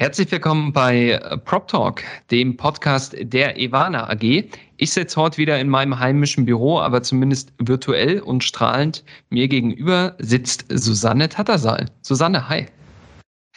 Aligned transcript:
Herzlich 0.00 0.32
willkommen 0.32 0.72
bei 0.72 1.10
äh, 1.10 1.36
Prop 1.36 1.68
Talk, 1.68 2.02
dem 2.30 2.56
Podcast 2.56 3.14
der 3.20 3.60
Ivana 3.60 4.08
AG. 4.08 4.48
Ich 4.78 4.92
sitze 4.92 5.20
heute 5.20 5.36
wieder 5.36 5.60
in 5.60 5.68
meinem 5.68 5.98
heimischen 5.98 6.46
Büro, 6.46 6.80
aber 6.80 7.02
zumindest 7.02 7.52
virtuell 7.58 8.20
und 8.20 8.42
strahlend. 8.42 9.04
Mir 9.28 9.46
gegenüber 9.46 10.16
sitzt 10.18 10.64
Susanne 10.70 11.28
Tattersal. 11.28 11.84
Susanne, 12.00 12.48
hi. 12.48 12.64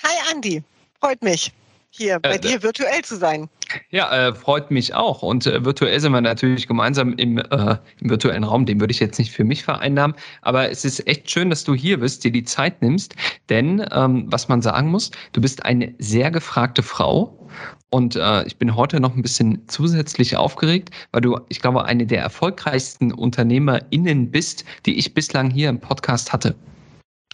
Hi 0.04 0.34
Andi, 0.34 0.62
freut 1.00 1.24
mich 1.24 1.54
hier 1.96 2.20
bei 2.20 2.36
äh, 2.36 2.40
dir 2.40 2.64
virtuell 2.64 3.04
zu 3.04 3.18
sein. 3.18 3.50
Ja, 3.90 4.12
äh, 4.12 4.34
freut 4.34 4.72
mich 4.72 4.94
auch. 4.94 5.22
Und 5.22 5.46
äh, 5.46 5.64
virtuell 5.64 6.00
sind 6.00 6.12
wir 6.12 6.22
natürlich 6.22 6.68
gemeinsam 6.68 7.14
im, 7.14 7.38
äh, 7.38 7.78
im 8.00 8.10
virtuellen 8.10 8.44
Raum. 8.44 8.66
Den 8.66 8.80
würde 8.80 8.92
ich 8.92 9.00
jetzt 9.00 9.20
nicht 9.20 9.32
für 9.32 9.44
mich 9.44 9.64
vereinnahmen. 9.64 10.16
Aber 10.42 10.70
es 10.70 10.86
ist 10.86 11.06
echt 11.08 11.30
schön, 11.30 11.50
dass 11.50 11.64
du 11.64 11.74
hier 11.74 12.00
bist, 12.00 12.24
dir 12.24 12.32
die 12.32 12.44
Zeit 12.44 12.82
nimmst. 12.82 13.16
Denn 13.50 13.86
ähm, 13.92 14.26
was 14.28 14.48
man 14.48 14.62
sagen 14.62 14.90
muss, 14.90 15.12
du 15.34 15.42
bist 15.42 15.66
eine 15.66 15.94
sehr 16.00 16.32
gefragte 16.32 16.82
Frau. 16.82 17.48
Und 17.92 18.16
äh, 18.16 18.44
ich 18.46 18.58
bin 18.58 18.76
heute 18.76 19.00
noch 19.00 19.16
ein 19.16 19.22
bisschen 19.22 19.62
zusätzlich 19.68 20.36
aufgeregt, 20.36 20.90
weil 21.12 21.22
du, 21.22 21.40
ich 21.50 21.62
glaube, 21.62 21.86
eine 21.86 22.08
der 22.08 22.22
erfolgreichsten 22.22 23.14
UnternehmerInnen 23.14 24.32
bist, 24.32 24.66
die 24.88 24.98
ich 24.98 25.14
bislang 25.14 25.52
hier 25.52 25.70
im 25.70 25.80
Podcast 25.80 26.34
hatte. 26.34 26.56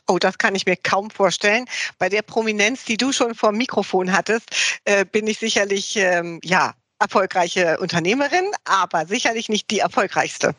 Oh, 0.10 0.18
das 0.18 0.40
kann 0.40 0.56
ich 0.56 0.66
mir 0.66 0.76
kaum 0.76 1.12
vorstellen. 1.12 1.66
Bei 2.00 2.10
der 2.10 2.24
Prominenz, 2.24 2.84
die 2.84 2.98
du 2.98 3.12
schon 3.12 3.36
vor 3.36 3.52
dem 3.52 3.60
Mikrofon 3.60 4.12
hattest, 4.12 4.50
äh, 4.86 5.06
bin 5.06 5.28
ich 5.28 5.38
sicherlich, 5.38 5.96
ähm, 5.98 6.40
ja, 6.44 6.74
erfolgreiche 7.00 7.78
Unternehmerin, 7.78 8.46
aber 8.66 9.06
sicherlich 9.06 9.50
nicht 9.50 9.70
die 9.70 9.80
erfolgreichste. 9.80 10.56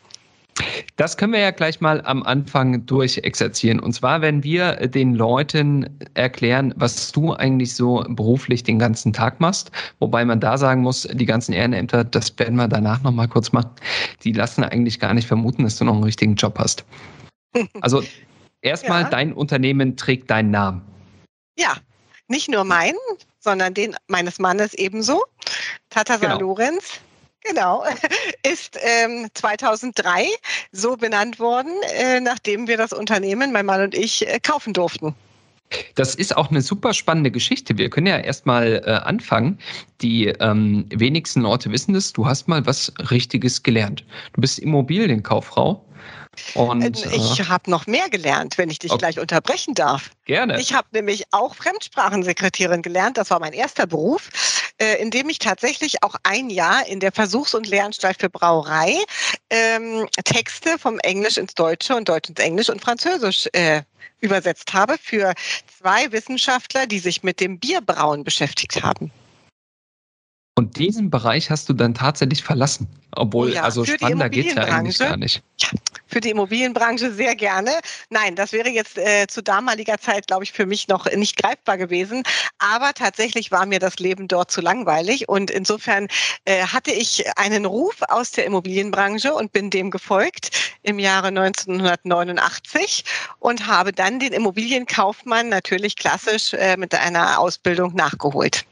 Das 0.95 1.17
können 1.17 1.33
wir 1.33 1.41
ja 1.41 1.51
gleich 1.51 1.81
mal 1.81 2.01
am 2.05 2.23
Anfang 2.23 2.85
durchexerzieren. 2.85 3.81
Und 3.81 3.91
zwar, 3.91 4.21
wenn 4.21 4.41
wir 4.43 4.87
den 4.87 5.15
Leuten 5.15 5.99
erklären, 6.13 6.73
was 6.77 7.11
du 7.11 7.33
eigentlich 7.33 7.75
so 7.75 8.05
beruflich 8.07 8.63
den 8.63 8.79
ganzen 8.79 9.11
Tag 9.11 9.41
machst, 9.41 9.71
wobei 9.99 10.23
man 10.23 10.39
da 10.39 10.57
sagen 10.57 10.81
muss, 10.81 11.07
die 11.11 11.25
ganzen 11.25 11.51
Ehrenämter, 11.51 12.05
das 12.05 12.37
werden 12.39 12.55
wir 12.55 12.69
danach 12.69 13.03
nochmal 13.03 13.27
kurz 13.27 13.51
machen, 13.51 13.71
die 14.23 14.31
lassen 14.31 14.63
eigentlich 14.63 14.99
gar 14.99 15.13
nicht 15.13 15.27
vermuten, 15.27 15.63
dass 15.63 15.77
du 15.77 15.83
noch 15.83 15.95
einen 15.95 16.03
richtigen 16.03 16.35
Job 16.35 16.57
hast. 16.57 16.85
Also 17.81 18.01
Erstmal, 18.61 19.03
ja. 19.03 19.09
dein 19.09 19.33
Unternehmen 19.33 19.97
trägt 19.97 20.29
deinen 20.29 20.51
Namen. 20.51 20.81
Ja, 21.57 21.75
nicht 22.27 22.49
nur 22.49 22.63
meinen, 22.63 22.97
sondern 23.39 23.73
den 23.73 23.95
meines 24.07 24.39
Mannes 24.39 24.73
ebenso. 24.73 25.23
Tata 25.89 26.17
genau. 26.17 26.39
Lorenz. 26.39 26.99
Genau, 27.43 27.83
ist 28.43 28.77
ähm, 28.79 29.27
2003 29.33 30.27
so 30.71 30.95
benannt 30.95 31.39
worden, 31.39 31.73
äh, 31.95 32.19
nachdem 32.19 32.67
wir 32.67 32.77
das 32.77 32.93
Unternehmen, 32.93 33.51
mein 33.51 33.65
Mann 33.65 33.81
und 33.81 33.95
ich, 33.95 34.27
äh, 34.27 34.39
kaufen 34.39 34.73
durften. 34.73 35.15
Das 35.95 36.15
ist 36.15 36.35
auch 36.35 36.49
eine 36.49 36.61
super 36.61 36.93
spannende 36.93 37.31
Geschichte. 37.31 37.77
Wir 37.77 37.89
können 37.89 38.07
ja 38.07 38.17
erstmal 38.17 38.81
äh, 38.85 38.91
anfangen. 38.91 39.59
Die 40.01 40.27
ähm, 40.27 40.85
wenigsten 40.89 41.41
Leute 41.41 41.71
wissen 41.71 41.93
das. 41.93 42.13
Du 42.13 42.25
hast 42.25 42.47
mal 42.47 42.65
was 42.65 42.91
Richtiges 43.09 43.63
gelernt. 43.63 44.03
Du 44.33 44.41
bist 44.41 44.59
Immobilienkauffrau 44.59 45.85
und, 46.55 47.05
äh, 47.05 47.15
ich 47.15 47.39
äh, 47.39 47.43
habe 47.43 47.69
noch 47.69 47.87
mehr 47.87 48.09
gelernt, 48.09 48.57
wenn 48.57 48.69
ich 48.69 48.79
dich 48.79 48.91
okay. 48.91 48.99
gleich 48.99 49.19
unterbrechen 49.19 49.73
darf. 49.73 50.11
Gerne. 50.25 50.59
Ich 50.59 50.73
habe 50.73 50.87
nämlich 50.93 51.25
auch 51.31 51.55
Fremdsprachensekretärin 51.55 52.81
gelernt. 52.81 53.17
Das 53.17 53.29
war 53.29 53.39
mein 53.39 53.53
erster 53.53 53.85
Beruf, 53.85 54.29
äh, 54.81 54.95
in 54.99 55.11
dem 55.11 55.29
ich 55.29 55.37
tatsächlich 55.37 56.01
auch 56.01 56.15
ein 56.23 56.49
Jahr 56.49 56.87
in 56.87 56.99
der 56.99 57.11
Versuchs- 57.11 57.53
und 57.53 57.67
Lehranstalt 57.67 58.19
für 58.19 58.29
Brauerei 58.29 58.97
ähm, 59.51 60.07
Texte 60.25 60.79
vom 60.79 60.97
Englisch 60.99 61.37
ins 61.37 61.53
Deutsche 61.53 61.95
und 61.95 62.09
Deutsch 62.09 62.29
ins 62.29 62.39
Englisch 62.39 62.69
und 62.69 62.81
Französisch 62.81 63.47
äh, 63.53 63.83
übersetzt 64.21 64.73
habe 64.73 64.95
für 64.99 65.33
zwei 65.79 66.11
Wissenschaftler, 66.11 66.87
die 66.87 66.97
sich 66.97 67.21
mit 67.21 67.39
dem 67.39 67.59
Bierbrauen 67.59 68.23
beschäftigt 68.23 68.81
haben. 68.81 69.11
Und 70.55 70.77
diesen 70.77 71.11
Bereich 71.11 71.49
hast 71.51 71.69
du 71.69 71.73
dann 71.73 71.93
tatsächlich 71.93 72.43
verlassen. 72.43 72.87
Obwohl, 73.11 73.51
oh 73.51 73.53
ja, 73.53 73.63
also 73.63 73.85
spannender 73.85 74.29
geht 74.29 74.47
es 74.47 74.55
ja 74.55 74.63
eigentlich 74.63 74.97
gar 74.97 75.17
nicht. 75.17 75.43
Ja, 75.59 75.69
für 76.11 76.21
die 76.21 76.29
Immobilienbranche 76.29 77.11
sehr 77.11 77.35
gerne. 77.35 77.71
Nein, 78.09 78.35
das 78.35 78.51
wäre 78.51 78.69
jetzt 78.69 78.97
äh, 78.97 79.27
zu 79.27 79.41
damaliger 79.41 79.97
Zeit, 79.97 80.27
glaube 80.27 80.43
ich, 80.43 80.51
für 80.51 80.65
mich 80.65 80.87
noch 80.87 81.09
nicht 81.11 81.37
greifbar 81.37 81.77
gewesen. 81.77 82.23
Aber 82.59 82.93
tatsächlich 82.93 83.51
war 83.51 83.65
mir 83.65 83.79
das 83.79 83.99
Leben 83.99 84.27
dort 84.27 84.51
zu 84.51 84.61
langweilig. 84.61 85.29
Und 85.29 85.49
insofern 85.49 86.07
äh, 86.45 86.63
hatte 86.63 86.91
ich 86.91 87.25
einen 87.37 87.65
Ruf 87.65 87.95
aus 88.09 88.31
der 88.31 88.45
Immobilienbranche 88.45 89.33
und 89.33 89.53
bin 89.53 89.69
dem 89.69 89.91
gefolgt 89.91 90.49
im 90.83 90.99
Jahre 90.99 91.27
1989 91.27 93.05
und 93.39 93.67
habe 93.67 93.93
dann 93.93 94.19
den 94.19 94.33
Immobilienkaufmann 94.33 95.49
natürlich 95.49 95.95
klassisch 95.95 96.53
äh, 96.53 96.75
mit 96.77 96.93
einer 96.93 97.39
Ausbildung 97.39 97.95
nachgeholt. 97.95 98.65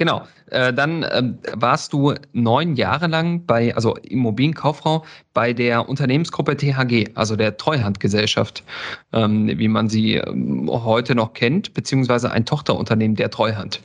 Genau. 0.00 0.22
Äh, 0.46 0.72
dann 0.72 1.04
ähm, 1.12 1.38
warst 1.52 1.92
du 1.92 2.14
neun 2.32 2.74
Jahre 2.74 3.06
lang 3.06 3.44
bei, 3.44 3.74
also 3.74 3.96
Immobilienkauffrau 3.96 5.04
bei 5.34 5.52
der 5.52 5.90
Unternehmensgruppe 5.90 6.56
THG, 6.56 7.10
also 7.14 7.36
der 7.36 7.58
Treuhandgesellschaft, 7.58 8.64
ähm, 9.12 9.48
wie 9.58 9.68
man 9.68 9.90
sie 9.90 10.14
ähm, 10.14 10.70
heute 10.72 11.14
noch 11.14 11.34
kennt, 11.34 11.74
beziehungsweise 11.74 12.30
ein 12.30 12.46
Tochterunternehmen 12.46 13.14
der 13.14 13.28
Treuhand. 13.28 13.82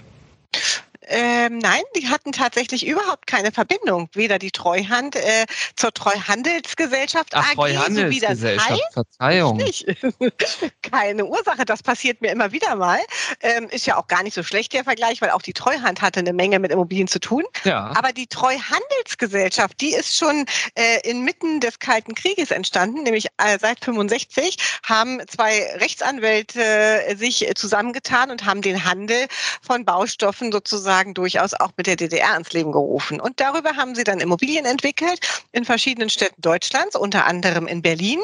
Ähm, 1.07 1.59
nein, 1.59 1.81
die 1.95 2.09
hatten 2.09 2.31
tatsächlich 2.31 2.85
überhaupt 2.85 3.27
keine 3.27 3.51
Verbindung. 3.51 4.09
Weder 4.13 4.39
die 4.39 4.51
Treuhand 4.51 5.15
äh, 5.15 5.45
zur 5.75 5.93
Treuhandelsgesellschaft 5.93 7.33
Ach, 7.33 7.57
AG, 7.57 7.91
so 7.91 8.09
wie 8.09 8.19
das 8.19 8.41
heißt. 8.43 8.81
Verzeihung. 8.93 9.59
Keine 10.81 11.25
Ursache, 11.25 11.65
das 11.65 11.83
passiert 11.83 12.21
mir 12.21 12.31
immer 12.31 12.51
wieder 12.51 12.75
mal. 12.75 12.99
Ähm, 13.41 13.67
ist 13.69 13.85
ja 13.85 13.97
auch 13.97 14.07
gar 14.07 14.23
nicht 14.23 14.33
so 14.33 14.43
schlecht 14.43 14.73
der 14.73 14.83
Vergleich, 14.83 15.21
weil 15.21 15.31
auch 15.31 15.41
die 15.41 15.53
Treuhand 15.53 16.01
hatte 16.01 16.19
eine 16.19 16.33
Menge 16.33 16.59
mit 16.59 16.71
Immobilien 16.71 17.07
zu 17.07 17.19
tun. 17.19 17.43
Ja. 17.63 17.93
Aber 17.95 18.11
die 18.11 18.27
Treuhandelsgesellschaft, 18.27 19.79
die 19.81 19.93
ist 19.93 20.15
schon 20.15 20.45
äh, 20.75 21.09
inmitten 21.09 21.59
des 21.59 21.79
Kalten 21.79 22.15
Krieges 22.15 22.51
entstanden, 22.51 23.03
nämlich 23.03 23.27
äh, 23.37 23.57
seit 23.59 23.83
65 23.83 24.57
haben 24.83 25.21
zwei 25.27 25.75
Rechtsanwälte 25.77 26.61
äh, 26.61 27.15
sich 27.15 27.47
zusammengetan 27.55 28.31
und 28.31 28.45
haben 28.45 28.61
den 28.61 28.85
Handel 28.85 29.27
von 29.61 29.85
Baustoffen 29.85 30.51
sozusagen 30.51 30.94
sozusagen 30.95 31.13
durchaus 31.13 31.53
auch 31.53 31.71
mit 31.75 31.87
der 31.87 31.97
DDR 31.97 32.37
ins 32.37 32.53
Leben 32.53 32.71
gerufen. 32.71 33.19
Und 33.19 33.39
darüber 33.39 33.75
haben 33.75 33.95
sie 33.95 34.05
dann 34.05 34.21
Immobilien 34.21 34.65
entwickelt 34.65 35.19
in 35.51 35.65
verschiedenen 35.65 36.09
Städten 36.09 36.41
Deutschlands, 36.41 36.95
unter 36.95 37.25
anderem 37.25 37.67
in 37.67 37.81
Berlin. 37.81 38.21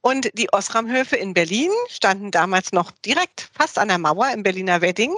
Und 0.00 0.28
die 0.34 0.52
Osramhöfe 0.52 1.16
in 1.16 1.32
Berlin 1.32 1.70
standen 1.88 2.32
damals 2.32 2.72
noch 2.72 2.90
direkt 3.04 3.50
fast 3.56 3.78
an 3.78 3.88
der 3.88 3.98
Mauer 3.98 4.30
im 4.34 4.42
Berliner 4.42 4.80
Wedding 4.80 5.14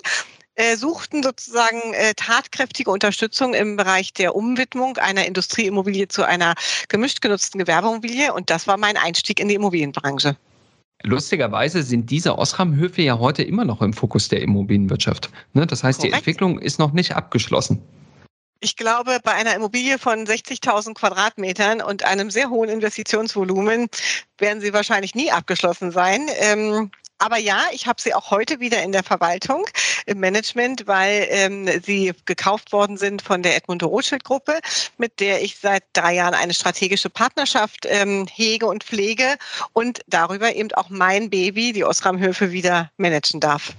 äh, 0.56 0.76
suchten 0.76 1.22
sozusagen 1.22 1.94
äh, 1.94 2.14
tatkräftige 2.14 2.90
Unterstützung 2.90 3.54
im 3.54 3.76
Bereich 3.76 4.12
der 4.12 4.36
Umwidmung 4.36 4.98
einer 4.98 5.24
Industrieimmobilie 5.26 6.06
zu 6.08 6.22
einer 6.22 6.54
gemischt 6.88 7.22
genutzten 7.22 7.58
Gewerbeimmobilie. 7.58 8.32
Und 8.32 8.50
das 8.50 8.66
war 8.66 8.76
mein 8.76 8.96
Einstieg 8.96 9.40
in 9.40 9.48
die 9.48 9.54
Immobilienbranche. 9.54 10.36
Lustigerweise 11.02 11.82
sind 11.82 12.10
diese 12.10 12.38
Osram-Höfe 12.38 13.02
ja 13.02 13.18
heute 13.18 13.42
immer 13.42 13.64
noch 13.64 13.82
im 13.82 13.92
Fokus 13.92 14.28
der 14.28 14.40
Immobilienwirtschaft. 14.40 15.30
Ne? 15.52 15.66
Das 15.66 15.84
heißt, 15.84 15.98
Korrekt. 15.98 16.14
die 16.14 16.16
Entwicklung 16.16 16.58
ist 16.58 16.78
noch 16.78 16.92
nicht 16.92 17.14
abgeschlossen. 17.14 17.82
Ich 18.60 18.76
glaube, 18.76 19.18
bei 19.22 19.32
einer 19.32 19.54
Immobilie 19.54 19.98
von 19.98 20.24
60.000 20.26 20.94
Quadratmetern 20.94 21.82
und 21.82 22.02
einem 22.04 22.30
sehr 22.30 22.48
hohen 22.48 22.70
Investitionsvolumen 22.70 23.88
werden 24.38 24.62
sie 24.62 24.72
wahrscheinlich 24.72 25.14
nie 25.14 25.30
abgeschlossen 25.30 25.90
sein. 25.90 26.28
Ähm, 26.38 26.90
aber 27.24 27.38
ja, 27.38 27.62
ich 27.72 27.86
habe 27.86 28.02
sie 28.02 28.12
auch 28.12 28.30
heute 28.30 28.60
wieder 28.60 28.82
in 28.82 28.92
der 28.92 29.02
Verwaltung, 29.02 29.64
im 30.04 30.20
Management, 30.20 30.86
weil 30.86 31.26
ähm, 31.30 31.68
sie 31.82 32.12
gekauft 32.26 32.70
worden 32.72 32.98
sind 32.98 33.22
von 33.22 33.42
der 33.42 33.56
Edmund 33.56 33.82
Rothschild 33.82 34.24
Gruppe, 34.24 34.58
mit 34.98 35.20
der 35.20 35.42
ich 35.42 35.56
seit 35.56 35.84
drei 35.94 36.16
Jahren 36.16 36.34
eine 36.34 36.52
strategische 36.52 37.08
Partnerschaft 37.08 37.86
ähm, 37.88 38.26
hege 38.30 38.66
und 38.66 38.84
pflege 38.84 39.36
und 39.72 40.00
darüber 40.06 40.54
eben 40.54 40.70
auch 40.72 40.90
mein 40.90 41.30
Baby, 41.30 41.72
die 41.72 41.84
Osram 41.84 42.18
Höfe, 42.18 42.52
wieder 42.52 42.90
managen 42.98 43.40
darf. 43.40 43.72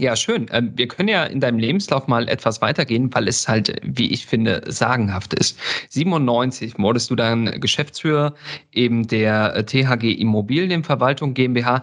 Ja, 0.00 0.14
schön. 0.14 0.46
Ähm, 0.52 0.72
wir 0.76 0.86
können 0.86 1.08
ja 1.08 1.24
in 1.24 1.40
deinem 1.40 1.58
Lebenslauf 1.58 2.06
mal 2.06 2.28
etwas 2.28 2.60
weitergehen, 2.60 3.12
weil 3.12 3.26
es 3.26 3.48
halt, 3.48 3.80
wie 3.82 4.12
ich 4.12 4.26
finde, 4.26 4.62
sagenhaft 4.66 5.34
ist. 5.34 5.58
97 5.88 6.78
wurdest 6.78 7.10
du 7.10 7.16
dann 7.16 7.60
Geschäftsführer 7.60 8.34
eben 8.72 9.08
der 9.08 9.66
THG 9.66 10.12
Immobilienverwaltung 10.20 11.34
GmbH 11.34 11.82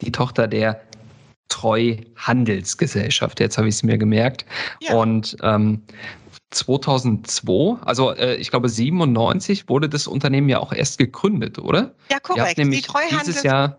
die 0.00 0.12
Tochter 0.12 0.46
der 0.46 0.80
Treuhandelsgesellschaft. 1.48 3.40
Jetzt 3.40 3.58
habe 3.58 3.68
ich 3.68 3.76
es 3.76 3.82
mir 3.82 3.98
gemerkt. 3.98 4.44
Ja. 4.80 4.94
Und 4.94 5.36
ähm, 5.42 5.82
2002, 6.50 7.82
also 7.84 8.12
äh, 8.14 8.36
ich 8.36 8.50
glaube 8.50 8.68
97 8.68 9.68
wurde 9.68 9.88
das 9.88 10.06
Unternehmen 10.06 10.48
ja 10.48 10.58
auch 10.60 10.72
erst 10.72 10.98
gegründet, 10.98 11.58
oder? 11.58 11.94
Ja, 12.10 12.18
korrekt. 12.20 12.58
Die 12.58 12.82
Treuhandels 12.82 13.24
dieses 13.24 13.42
Jahr 13.42 13.78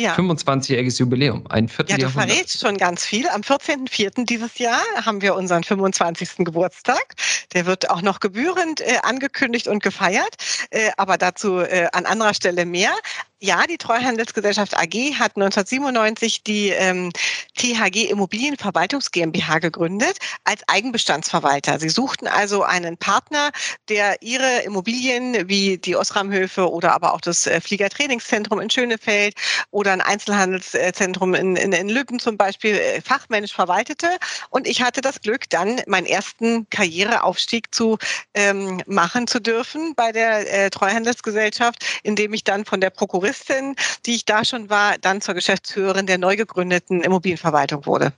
ja. 0.00 0.14
25-jähriges 0.14 0.98
Jubiläum, 0.98 1.44
ein 1.48 1.68
Vierteljahrhundert. 1.68 2.16
Ja, 2.16 2.26
du 2.26 2.32
verrätst 2.32 2.60
schon 2.60 2.76
ganz 2.78 3.04
viel. 3.04 3.28
Am 3.28 3.42
14.04. 3.42 4.24
dieses 4.24 4.58
Jahr 4.58 4.80
haben 5.04 5.20
wir 5.20 5.34
unseren 5.34 5.62
25. 5.62 6.36
Geburtstag. 6.38 7.14
Der 7.52 7.66
wird 7.66 7.90
auch 7.90 8.02
noch 8.02 8.20
gebührend 8.20 8.80
äh, 8.80 8.98
angekündigt 9.02 9.68
und 9.68 9.82
gefeiert, 9.82 10.36
äh, 10.70 10.90
aber 10.96 11.18
dazu 11.18 11.58
äh, 11.58 11.88
an 11.92 12.06
anderer 12.06 12.34
Stelle 12.34 12.64
mehr. 12.64 12.92
Ja, 13.42 13.66
die 13.66 13.78
Treuhandelsgesellschaft 13.78 14.76
AG 14.76 15.14
hat 15.18 15.36
1997 15.36 16.42
die 16.42 16.68
ähm, 16.68 17.10
THG 17.56 18.10
Immobilienverwaltungs 18.10 19.12
GmbH 19.12 19.60
gegründet 19.60 20.18
als 20.44 20.60
Eigenbestandsverwalter. 20.68 21.80
Sie 21.80 21.88
suchten 21.88 22.26
also 22.26 22.64
einen 22.64 22.98
Partner, 22.98 23.50
der 23.88 24.20
ihre 24.20 24.60
Immobilien 24.64 25.48
wie 25.48 25.78
die 25.78 25.96
Osramhöfe 25.96 26.70
oder 26.70 26.92
aber 26.92 27.14
auch 27.14 27.22
das 27.22 27.46
äh, 27.46 27.62
Fliegertrainingszentrum 27.62 28.60
in 28.60 28.68
Schönefeld 28.68 29.34
oder 29.70 29.92
ein 29.92 30.02
Einzelhandelszentrum 30.02 31.32
in, 31.32 31.56
in, 31.56 31.72
in 31.72 31.88
Lübben 31.88 32.18
zum 32.18 32.36
Beispiel 32.36 32.74
äh, 32.74 33.00
fachmännisch 33.00 33.54
verwaltete. 33.54 34.18
Und 34.50 34.66
ich 34.66 34.82
hatte 34.82 35.00
das 35.00 35.22
Glück, 35.22 35.48
dann 35.48 35.80
meinen 35.86 36.06
ersten 36.06 36.68
Karriereaufstieg 36.68 37.74
zu 37.74 37.96
ähm, 38.34 38.82
machen 38.86 39.26
zu 39.26 39.40
dürfen 39.40 39.94
bei 39.94 40.12
der 40.12 40.66
äh, 40.66 40.68
Treuhandelsgesellschaft, 40.68 41.86
indem 42.02 42.34
ich 42.34 42.44
dann 42.44 42.66
von 42.66 42.82
der 42.82 42.90
Prokuristin 42.90 43.29
Juristin, 43.30 43.76
die 44.06 44.16
ich 44.16 44.24
da 44.24 44.44
schon 44.44 44.70
war, 44.70 44.96
dann 45.00 45.20
zur 45.20 45.34
Geschäftsführerin 45.34 46.06
der 46.06 46.18
neu 46.18 46.36
gegründeten 46.36 47.00
Immobilienverwaltung 47.02 47.86
wurde. 47.86 48.12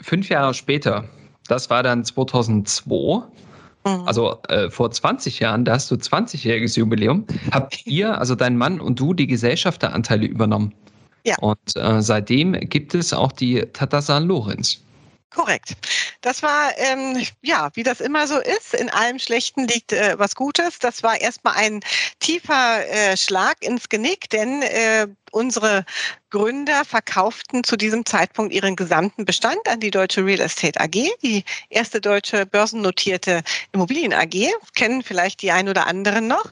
Fünf 0.00 0.28
Jahre 0.28 0.54
später, 0.54 1.04
das 1.46 1.70
war 1.70 1.82
dann 1.82 2.04
2002, 2.04 3.22
mhm. 3.84 4.02
also 4.06 4.36
äh, 4.48 4.70
vor 4.70 4.90
20 4.90 5.38
Jahren, 5.38 5.64
da 5.64 5.74
hast 5.74 5.90
du 5.90 5.94
20-jähriges 5.94 6.78
Jubiläum, 6.78 7.26
habt 7.52 7.86
ihr, 7.86 8.18
also 8.18 8.34
dein 8.34 8.56
Mann 8.56 8.80
und 8.80 8.98
du, 8.98 9.14
die 9.14 9.26
Gesellschafteranteile 9.26 10.26
übernommen. 10.26 10.74
Ja. 11.24 11.36
Und 11.40 11.76
äh, 11.76 12.00
seitdem 12.02 12.52
gibt 12.52 12.94
es 12.94 13.12
auch 13.12 13.32
die 13.32 13.60
Tata 13.72 14.02
San 14.02 14.26
Lorenz. 14.26 14.82
Korrekt. 15.30 15.74
Das 16.22 16.42
war, 16.42 16.76
ähm, 16.78 17.24
ja, 17.42 17.70
wie 17.74 17.82
das 17.82 18.00
immer 18.00 18.26
so 18.26 18.38
ist, 18.38 18.74
in 18.74 18.88
allem 18.88 19.18
Schlechten 19.18 19.66
liegt 19.68 19.92
äh, 19.92 20.18
was 20.18 20.34
Gutes. 20.34 20.78
Das 20.78 21.02
war 21.02 21.20
erstmal 21.20 21.54
ein 21.54 21.80
tiefer 22.18 22.86
äh, 22.88 23.16
Schlag 23.16 23.62
ins 23.62 23.88
Genick, 23.88 24.30
denn 24.30 24.62
äh, 24.62 25.06
unsere 25.32 25.84
Gründer 26.30 26.84
verkauften 26.84 27.64
zu 27.64 27.76
diesem 27.76 28.04
Zeitpunkt 28.04 28.52
ihren 28.52 28.76
gesamten 28.76 29.24
Bestand 29.24 29.66
an 29.68 29.80
die 29.80 29.90
Deutsche 29.90 30.24
Real 30.24 30.40
Estate 30.40 30.78
AG, 30.80 31.08
die 31.22 31.44
erste 31.70 32.00
deutsche 32.00 32.44
börsennotierte 32.44 33.42
Immobilien 33.72 34.12
AG. 34.12 34.50
Kennen 34.74 35.02
vielleicht 35.02 35.40
die 35.42 35.50
ein 35.50 35.68
oder 35.68 35.86
anderen 35.86 36.26
noch. 36.26 36.50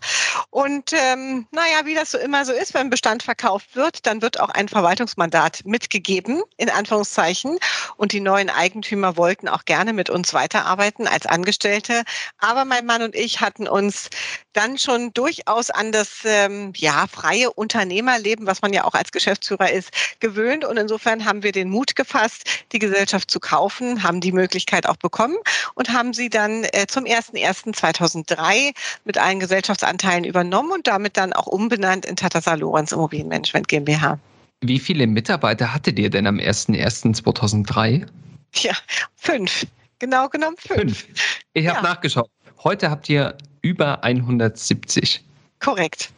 Und 0.51 0.93
ähm, 0.93 1.47
naja, 1.51 1.85
wie 1.85 1.95
das 1.95 2.11
so 2.11 2.19
immer 2.19 2.45
so 2.45 2.53
ist, 2.53 2.73
wenn 2.75 2.89
Bestand 2.89 3.23
verkauft 3.23 3.77
wird, 3.77 4.07
dann 4.07 4.23
wird 4.23 4.41
auch 4.41 4.49
ein 4.49 4.69
Verwaltungsmandat 4.69 5.63
mitgegeben, 5.65 6.43
in 6.57 6.71
Anführungszeichen. 6.71 7.59
Und 7.97 8.13
die 8.13 8.21
neuen 8.21 8.49
Eigentümer 8.49 9.17
wollten 9.17 9.49
auch 9.49 9.65
gerne 9.65 9.93
mit 9.93 10.09
uns 10.09 10.33
weiterarbeiten 10.33 11.07
als 11.07 11.27
Angestellte. 11.27 12.03
Aber 12.39 12.65
mein 12.65 12.87
Mann 12.87 13.03
und 13.03 13.15
ich 13.15 13.41
hatten 13.41 13.69
uns 13.69 14.09
dann 14.57 14.79
schon 14.79 15.13
durchaus 15.13 15.71
an 15.71 15.93
das 15.93 16.21
ähm, 16.25 16.73
ja, 16.77 17.07
freie 17.07 17.53
Unternehmerleben, 17.53 18.47
was 18.47 18.63
man 18.63 18.73
ja 18.73 18.85
auch 18.85 18.95
als 18.95 19.13
Geschäftsführer 19.13 19.71
ist, 19.71 19.91
gewöhnt. 20.21 20.65
Und 20.65 20.79
insofern 20.79 21.25
haben 21.25 21.43
wir 21.43 21.53
den 21.53 21.69
Mut 21.69 21.95
gefasst, 21.95 22.45
die 22.73 22.79
Gesellschaft 22.79 23.31
zu 23.31 23.39
kaufen, 23.39 24.03
haben 24.03 24.21
die 24.21 24.33
Möglichkeit 24.33 24.87
auch 24.87 24.97
bekommen 24.97 25.37
und 25.75 25.93
haben 25.93 26.15
sie 26.15 26.31
dann 26.31 26.65
äh, 26.73 26.87
zum 26.89 27.05
01.01.2003 27.05 28.75
mit 29.05 29.19
allen 29.19 29.41
Gesellschaftsanteilen 29.41 30.25
übernommen 30.25 30.73
und 30.73 30.87
damit 30.87 31.17
dann 31.17 31.33
auch 31.33 31.47
umbenannt 31.47 32.07
in 32.07 32.17
Tata 32.17 32.55
Lorenz 32.55 32.93
Immobilienmanagement 32.93 33.69
GmbH. 33.69 34.19
Wie 34.63 34.79
viele 34.79 35.07
Mitarbeiter 35.07 35.75
hattet 35.75 35.99
ihr 35.99 36.09
denn 36.09 36.27
am 36.27 36.39
01.01.2003? 36.39 38.07
Ja, 38.55 38.73
fünf. 39.17 39.67
Genau 39.99 40.29
genommen 40.29 40.57
fünf. 40.59 41.01
fünf. 41.01 41.07
Ich 41.53 41.67
habe 41.67 41.79
ja. 41.79 41.83
nachgeschaut. 41.83 42.31
Heute 42.65 42.91
habt 42.91 43.09
ihr 43.09 43.37
über 43.67 44.05
170. 44.05 45.25
Korrekt. 45.59 46.13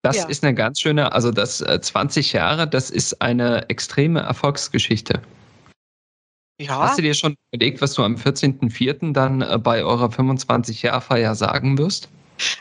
Das 0.00 0.16
ja. 0.16 0.24
ist 0.26 0.42
eine 0.42 0.54
ganz 0.54 0.80
schöne, 0.80 1.12
also 1.12 1.30
das 1.30 1.58
20 1.58 2.32
äh, 2.32 2.38
Jahre, 2.38 2.66
das 2.66 2.90
ist 2.90 3.20
eine 3.20 3.68
extreme 3.68 4.20
Erfolgsgeschichte. 4.20 5.20
Ja. 6.60 6.78
Hast 6.78 6.98
du 6.98 7.02
dir 7.02 7.14
schon 7.14 7.34
überlegt, 7.52 7.82
was 7.82 7.92
du 7.94 8.02
am 8.02 8.14
14.04. 8.14 9.12
dann 9.12 9.42
äh, 9.42 9.58
bei 9.58 9.84
eurer 9.84 10.08
25-Jahr-Feier 10.08 11.34
sagen 11.34 11.76
wirst? 11.76 12.08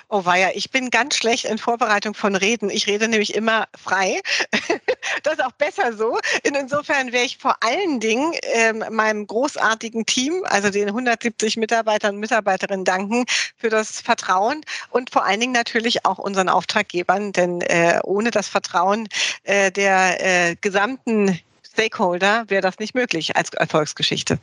Oh 0.10 0.26
weia, 0.26 0.52
ich 0.54 0.70
bin 0.70 0.90
ganz 0.90 1.16
schlecht 1.16 1.46
in 1.46 1.58
Vorbereitung 1.58 2.14
von 2.14 2.36
Reden. 2.36 2.70
Ich 2.70 2.88
rede 2.88 3.08
nämlich 3.08 3.34
immer 3.36 3.68
frei. 3.76 4.22
das 5.24 5.34
ist 5.34 5.44
auch 5.44 5.52
besser 5.54 5.94
so. 5.94 6.20
Insofern 6.44 7.12
wäre 7.12 7.26
ich 7.26 7.38
vor 7.38 7.56
allen 7.62 8.00
Dingen 8.00 8.34
ähm, 8.54 8.84
meinem 8.92 9.26
großartigen 9.26 10.06
Team, 10.06 10.44
also 10.46 10.70
den 10.70 10.90
170 10.90 11.58
Mitarbeitern 11.58 12.16
und 12.16 12.20
Mitarbeiterinnen 12.20 12.86
danken 12.86 13.26
für 13.58 13.70
das 13.70 14.02
Vertrauen 14.02 14.62
und 14.92 15.10
vor 15.10 15.26
allen 15.26 15.40
Dingen 15.40 15.54
natürlich 15.54 16.06
auch 16.06 16.20
unseren 16.20 16.50
Auftraggebern, 16.50 17.32
denn 17.32 17.62
äh, 17.62 18.00
ohne 18.04 18.32
das 18.32 18.48
Vertrauen 18.48 19.08
äh, 19.44 19.72
der 19.72 20.52
äh, 20.52 20.56
gesamten 20.62 21.40
Stakeholder 21.74 22.46
wäre 22.48 22.62
das 22.62 22.80
nicht 22.80 22.94
möglich 22.94 23.36
als 23.36 23.50
Erfolgsgeschichte. 23.54 24.38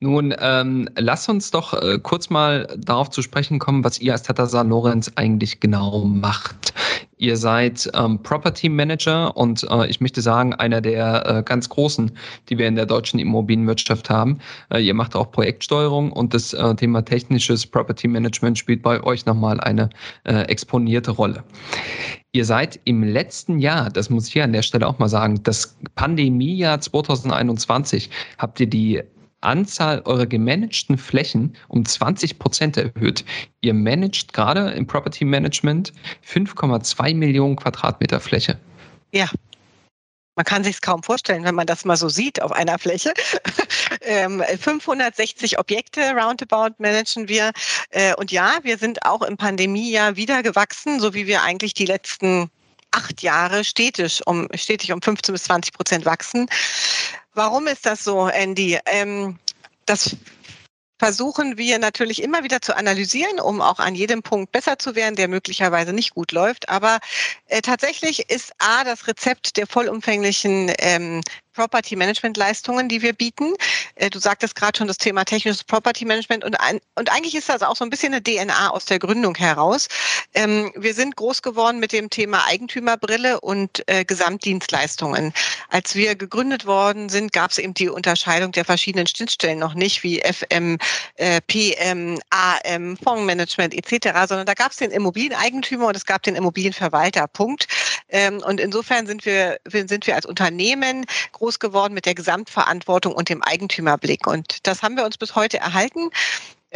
Nun, 0.00 0.34
ähm, 0.38 0.88
lass 0.96 1.28
uns 1.28 1.50
doch 1.50 1.72
äh, 1.72 1.98
kurz 1.98 2.28
mal 2.28 2.66
darauf 2.76 3.10
zu 3.10 3.22
sprechen 3.22 3.58
kommen, 3.58 3.84
was 3.84 4.00
ihr 4.00 4.12
als 4.12 4.24
Tata 4.24 4.46
San 4.46 4.68
Lorenz 4.68 5.10
eigentlich 5.14 5.60
genau 5.60 6.04
macht. 6.04 6.74
Ihr 7.16 7.36
seid 7.36 7.90
ähm, 7.94 8.22
Property 8.22 8.68
Manager 8.68 9.36
und 9.36 9.66
äh, 9.70 9.86
ich 9.86 10.00
möchte 10.00 10.20
sagen, 10.20 10.52
einer 10.52 10.80
der 10.80 11.26
äh, 11.26 11.42
ganz 11.42 11.68
großen, 11.68 12.10
die 12.48 12.58
wir 12.58 12.66
in 12.66 12.74
der 12.74 12.86
deutschen 12.86 13.20
Immobilienwirtschaft 13.20 14.10
haben. 14.10 14.40
Äh, 14.70 14.80
ihr 14.80 14.94
macht 14.94 15.14
auch 15.14 15.30
Projektsteuerung 15.30 16.12
und 16.12 16.34
das 16.34 16.52
äh, 16.52 16.74
Thema 16.74 17.02
technisches 17.02 17.66
Property 17.66 18.08
Management 18.08 18.58
spielt 18.58 18.82
bei 18.82 19.02
euch 19.02 19.24
nochmal 19.26 19.60
eine 19.60 19.90
äh, 20.24 20.42
exponierte 20.42 21.12
Rolle. 21.12 21.44
Ihr 22.32 22.44
seid 22.44 22.80
im 22.84 23.04
letzten 23.04 23.60
Jahr, 23.60 23.90
das 23.90 24.10
muss 24.10 24.26
ich 24.26 24.32
hier 24.32 24.42
an 24.42 24.52
der 24.52 24.62
Stelle 24.62 24.88
auch 24.88 24.98
mal 24.98 25.08
sagen, 25.08 25.40
das 25.44 25.78
Pandemiejahr 25.94 26.80
2021, 26.80 28.10
habt 28.38 28.58
ihr 28.58 28.66
die 28.66 29.02
Anzahl 29.44 30.02
eurer 30.04 30.26
gemanagten 30.26 30.98
Flächen 30.98 31.56
um 31.68 31.84
20 31.84 32.38
Prozent 32.38 32.76
erhöht. 32.76 33.24
Ihr 33.60 33.74
managt 33.74 34.32
gerade 34.32 34.70
im 34.72 34.86
Property 34.86 35.24
Management 35.24 35.92
5,2 36.28 37.14
Millionen 37.14 37.56
Quadratmeter 37.56 38.20
Fläche. 38.20 38.58
Ja. 39.12 39.28
Man 40.36 40.44
kann 40.44 40.64
sich 40.64 40.74
es 40.74 40.80
kaum 40.80 41.02
vorstellen, 41.04 41.44
wenn 41.44 41.54
man 41.54 41.66
das 41.66 41.84
mal 41.84 41.96
so 41.96 42.08
sieht 42.08 42.42
auf 42.42 42.50
einer 42.50 42.76
Fläche. 42.78 43.14
560 44.02 45.52
ähm, 45.52 45.58
Objekte 45.60 46.00
roundabout 46.10 46.74
managen 46.78 47.28
wir. 47.28 47.52
Äh, 47.90 48.14
und 48.16 48.32
ja, 48.32 48.58
wir 48.62 48.76
sind 48.76 49.04
auch 49.04 49.22
im 49.22 49.36
Pandemiejahr 49.36 50.16
wieder 50.16 50.42
gewachsen, 50.42 50.98
so 50.98 51.14
wie 51.14 51.28
wir 51.28 51.42
eigentlich 51.42 51.72
die 51.72 51.86
letzten 51.86 52.50
acht 52.90 53.22
Jahre 53.22 53.64
stetig 53.64 54.22
um, 54.26 54.48
stetig 54.54 54.92
um 54.92 55.02
15 55.02 55.32
bis 55.32 55.44
20 55.44 55.72
Prozent 55.72 56.04
wachsen. 56.04 56.48
Warum 57.34 57.66
ist 57.66 57.84
das 57.84 58.04
so, 58.04 58.28
Andy? 58.28 58.78
Ähm, 58.86 59.38
das 59.86 60.16
versuchen 60.98 61.58
wir 61.58 61.78
natürlich 61.78 62.22
immer 62.22 62.44
wieder 62.44 62.60
zu 62.60 62.76
analysieren, 62.76 63.40
um 63.40 63.60
auch 63.60 63.80
an 63.80 63.94
jedem 63.94 64.22
Punkt 64.22 64.52
besser 64.52 64.78
zu 64.78 64.94
werden, 64.94 65.16
der 65.16 65.28
möglicherweise 65.28 65.92
nicht 65.92 66.14
gut 66.14 66.32
läuft. 66.32 66.68
Aber 66.68 66.98
äh, 67.48 67.60
tatsächlich 67.60 68.30
ist 68.30 68.52
A 68.58 68.84
das 68.84 69.08
Rezept 69.08 69.56
der 69.56 69.66
vollumfänglichen 69.66 70.72
ähm, 70.78 71.20
Property 71.54 71.96
Management 71.96 72.36
Leistungen, 72.36 72.88
die 72.88 73.00
wir 73.00 73.12
bieten. 73.12 73.54
Äh, 73.94 74.10
du 74.10 74.18
sagtest 74.18 74.54
gerade 74.54 74.76
schon 74.76 74.88
das 74.88 74.98
Thema 74.98 75.24
technisches 75.24 75.64
Property 75.64 76.04
Management 76.04 76.44
und, 76.44 76.60
ein, 76.60 76.80
und 76.96 77.10
eigentlich 77.10 77.34
ist 77.34 77.48
das 77.48 77.62
auch 77.62 77.76
so 77.76 77.84
ein 77.84 77.90
bisschen 77.90 78.12
eine 78.12 78.22
DNA 78.22 78.70
aus 78.70 78.84
der 78.84 78.98
Gründung 78.98 79.34
heraus. 79.36 79.88
Ähm, 80.34 80.72
wir 80.76 80.94
sind 80.94 81.16
groß 81.16 81.42
geworden 81.42 81.78
mit 81.78 81.92
dem 81.92 82.10
Thema 82.10 82.44
Eigentümerbrille 82.46 83.40
und 83.40 83.82
äh, 83.86 84.04
Gesamtdienstleistungen. 84.04 85.32
Als 85.70 85.94
wir 85.94 86.16
gegründet 86.16 86.66
worden 86.66 87.08
sind, 87.08 87.32
gab 87.32 87.52
es 87.52 87.58
eben 87.58 87.74
die 87.74 87.88
Unterscheidung 87.88 88.52
der 88.52 88.64
verschiedenen 88.64 89.06
Schnittstellen 89.06 89.58
noch 89.58 89.74
nicht, 89.74 90.02
wie 90.02 90.20
FM, 90.20 90.78
äh, 91.16 91.40
PM, 91.46 92.18
AM, 92.30 92.96
Fondsmanagement 92.96 93.74
etc., 93.74 94.18
sondern 94.28 94.46
da 94.46 94.54
gab 94.54 94.72
es 94.72 94.78
den 94.78 94.90
Immobilieneigentümer 94.90 95.86
und 95.86 95.96
es 95.96 96.04
gab 96.04 96.22
den 96.24 96.34
Immobilienverwalter. 96.34 97.28
Punkt. 97.28 97.68
Ähm, 98.08 98.42
und 98.44 98.60
insofern 98.60 99.06
sind 99.06 99.24
wir, 99.24 99.58
sind 99.66 100.06
wir 100.06 100.16
als 100.16 100.26
Unternehmen 100.26 101.06
groß 101.32 101.43
geworden 101.58 101.94
mit 101.94 102.06
der 102.06 102.14
Gesamtverantwortung 102.14 103.14
und 103.14 103.28
dem 103.28 103.42
Eigentümerblick. 103.42 104.26
Und 104.26 104.66
das 104.66 104.82
haben 104.82 104.96
wir 104.96 105.04
uns 105.04 105.18
bis 105.18 105.34
heute 105.34 105.58
erhalten. 105.58 106.10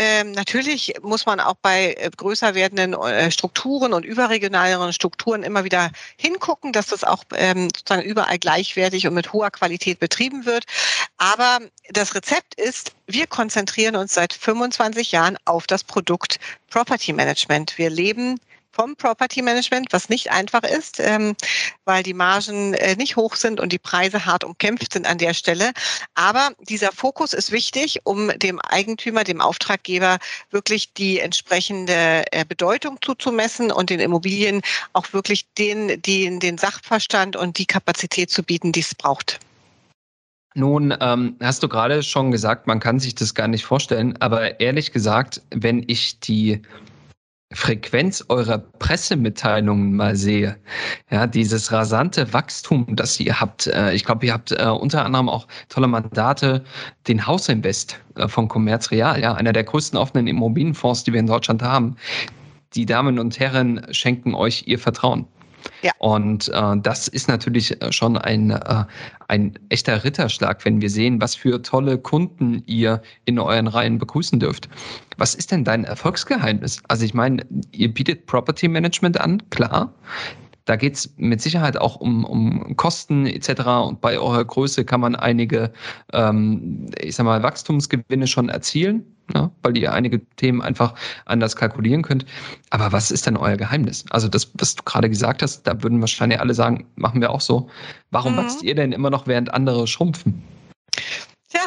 Ähm, 0.01 0.31
natürlich 0.31 0.95
muss 1.03 1.27
man 1.27 1.41
auch 1.41 1.57
bei 1.61 1.95
äh, 1.95 2.09
größer 2.17 2.55
werdenden 2.55 2.93
äh, 2.95 3.33
Strukturen 3.33 3.93
und 3.93 4.05
überregionaleren 4.05 4.93
Strukturen 4.93 5.43
immer 5.43 5.65
wieder 5.65 5.91
hingucken, 6.17 6.73
dass 6.73 6.87
das 6.87 7.03
auch 7.03 7.25
ähm, 7.35 7.69
sozusagen 7.75 8.03
überall 8.03 8.39
gleichwertig 8.39 9.09
und 9.09 9.15
mit 9.15 9.33
hoher 9.33 9.51
Qualität 9.51 9.99
betrieben 9.99 10.47
wird. 10.47 10.67
Aber 11.17 11.59
das 11.91 12.15
Rezept 12.15 12.55
ist, 12.55 12.93
wir 13.09 13.27
konzentrieren 13.27 13.97
uns 13.97 14.15
seit 14.15 14.33
25 14.33 15.11
Jahren 15.11 15.37
auf 15.47 15.67
das 15.67 15.83
Produkt 15.83 16.39
Property 16.71 17.13
Management. 17.13 17.77
Wir 17.77 17.91
leben 17.91 18.39
vom 18.79 18.95
Property 18.97 19.43
Management, 19.43 19.89
was 19.91 20.09
nicht 20.09 20.31
einfach 20.31 20.63
ist, 20.63 21.01
ähm, 21.01 21.35
weil 21.85 22.03
die 22.03 22.15
Margen 22.15 22.75
äh, 22.75 22.95
nicht 22.97 23.17
hoch 23.17 23.35
sind 23.35 23.59
und 23.59 23.73
die 23.73 23.79
Preise 23.79 24.25
hart 24.25 24.45
umkämpft 24.45 24.93
sind 24.93 25.07
an 25.07 25.19
der 25.19 25.35
Stelle. 25.35 25.73
Aber 26.15 26.51
dieser 26.61 26.93
Fokus 26.93 27.33
ist 27.33 27.51
wichtig, 27.51 28.01
um 28.05 28.29
dem 28.39 28.61
Eigentümer, 28.61 29.25
dem 29.25 29.41
Auftraggeber 29.41 30.19
wirklich 30.51 30.93
die 30.93 31.19
entsprechende 31.19 32.25
äh, 32.31 32.45
Bedeutung 32.45 32.99
zuzumessen 33.01 33.73
und 33.73 33.91
den 33.91 34.01
Immobilien 34.01 34.63
auch 34.93 35.13
wirklich 35.13 35.47
den, 35.55 36.01
den, 36.03 36.39
den 36.39 36.57
Sachverstand 36.57 37.35
und 37.35 37.59
die 37.59 37.67
Kapazität 37.67 38.31
zu 38.31 38.45
bieten, 38.45 38.71
die 38.71 38.81
es 38.81 38.95
braucht. 38.95 39.41
Nun 40.55 40.95
ähm, 41.01 41.37
hast 41.41 41.63
du 41.63 41.69
gerade 41.69 42.03
schon 42.03 42.31
gesagt, 42.31 42.67
man 42.67 42.81
kann 42.81 42.99
sich 42.99 43.15
das 43.15 43.35
gar 43.35 43.49
nicht 43.49 43.65
vorstellen, 43.65 44.17
aber 44.21 44.61
ehrlich 44.61 44.93
gesagt, 44.93 45.43
wenn 45.51 45.85
ich 45.87 46.21
die 46.21 46.63
Frequenz 47.53 48.23
eurer 48.29 48.59
Pressemitteilungen 48.59 49.97
mal 49.97 50.17
sehe, 50.17 50.59
ja, 51.11 51.27
dieses 51.27 51.73
rasante 51.73 52.31
Wachstum, 52.35 52.85
das 52.95 53.19
ihr 53.19 53.41
habt, 53.41 53.69
äh, 53.69 53.95
ich 53.95 54.05
glaube, 54.05 54.27
ihr 54.27 54.35
habt 54.35 54.53
äh, 54.53 54.67
unter 54.67 55.05
anderem 55.07 55.31
auch 55.31 55.47
tolle 55.71 55.87
Mandate, 55.87 56.63
den 57.07 57.27
Hausinvest 57.27 57.99
äh, 58.17 58.29
von 58.29 58.49
Commerz 58.49 58.91
Real, 58.91 59.19
ja, 59.19 59.33
einer 59.33 59.55
der 59.55 59.65
größten 59.65 59.99
offenen 59.99 60.27
Immobilienfonds, 60.27 61.05
die 61.05 61.13
wir 61.15 61.21
in 61.21 61.27
Deutschland 61.27 61.63
haben. 61.63 61.97
Die 62.75 62.85
Damen 62.85 63.19
und 63.19 63.41
Herren 63.41 63.87
schenken 63.93 64.35
euch 64.35 64.65
ihr 64.67 64.79
Vertrauen. 64.79 65.27
Ja. 65.83 65.93
Und 65.99 66.49
äh, 66.49 66.77
das 66.83 67.09
ist 67.09 67.29
natürlich 67.29 67.81
äh, 67.81 67.93
schon 67.93 68.17
ein, 68.17 68.51
äh, 68.51 68.85
ein 69.29 69.59
echter 69.69 70.05
Ritterschlag, 70.05 70.65
wenn 70.65 70.81
wir 70.81 70.91
sehen, 70.91 71.21
was 71.21 71.35
für 71.35 71.63
tolle 71.63 71.99
Kunden 71.99 72.63
ihr 72.67 73.03
in 73.25 73.39
euren 73.39 73.67
Reihen 73.67 73.99
begrüßen 73.99 74.41
dürft. 74.41 74.69
Was 75.17 75.35
ist 75.35 75.51
denn 75.51 75.65
dein 75.65 75.85
Erfolgsgeheimnis? 75.85 76.83
Also 76.89 77.05
ich 77.05 77.15
meine, 77.15 77.45
ihr 77.73 77.93
bietet 77.93 78.27
Property 78.27 78.69
Management 78.69 79.21
an, 79.21 79.43
klar. 79.51 79.93
Da 80.69 80.77
geht 80.77 80.97
es 80.97 81.15
mit 81.17 81.41
Sicherheit 81.41 81.79
auch 81.79 81.97
um, 81.97 82.27
um 82.27 82.77
Kosten 82.77 83.25
etc. 83.25 83.63
Und 83.87 84.03
bei 84.03 84.19
eurer 84.19 84.45
Größe 84.45 84.85
kann 84.85 85.01
man 85.01 85.17
einige, 85.17 85.73
ähm, 86.13 86.91
ich 87.01 87.17
sag 87.17 87.25
mal, 87.25 87.43
Wachstumsgewinne 87.43 88.27
schon 88.27 88.51
erzielen, 88.51 89.03
ne? 89.33 89.51
weil 89.63 89.79
ihr 89.79 89.95
einige 89.95 90.21
Themen 90.37 90.61
einfach 90.61 90.93
anders 91.25 91.57
kalkulieren 91.57 92.03
könnt. 92.03 92.27
Aber 92.69 92.93
was 92.93 93.11
ist 93.11 93.27
denn 93.27 93.39
euer 93.39 93.57
Geheimnis? 93.57 94.05
Also 94.11 94.29
das, 94.29 94.51
was 94.59 94.75
du 94.75 94.83
gerade 94.83 95.09
gesagt 95.09 95.43
hast, 95.43 95.63
da 95.63 95.83
würden 95.83 96.03
wahrscheinlich 96.03 96.39
alle 96.39 96.53
sagen, 96.53 96.87
machen 96.97 97.23
wir 97.23 97.31
auch 97.31 97.41
so. 97.41 97.71
Warum 98.11 98.35
mhm. 98.35 98.41
wächst 98.41 98.63
ihr 98.63 98.75
denn 98.75 98.93
immer 98.93 99.09
noch, 99.09 99.27
während 99.27 99.55
andere 99.55 99.87
schrumpfen? 99.87 100.43
Ja, 101.51 101.63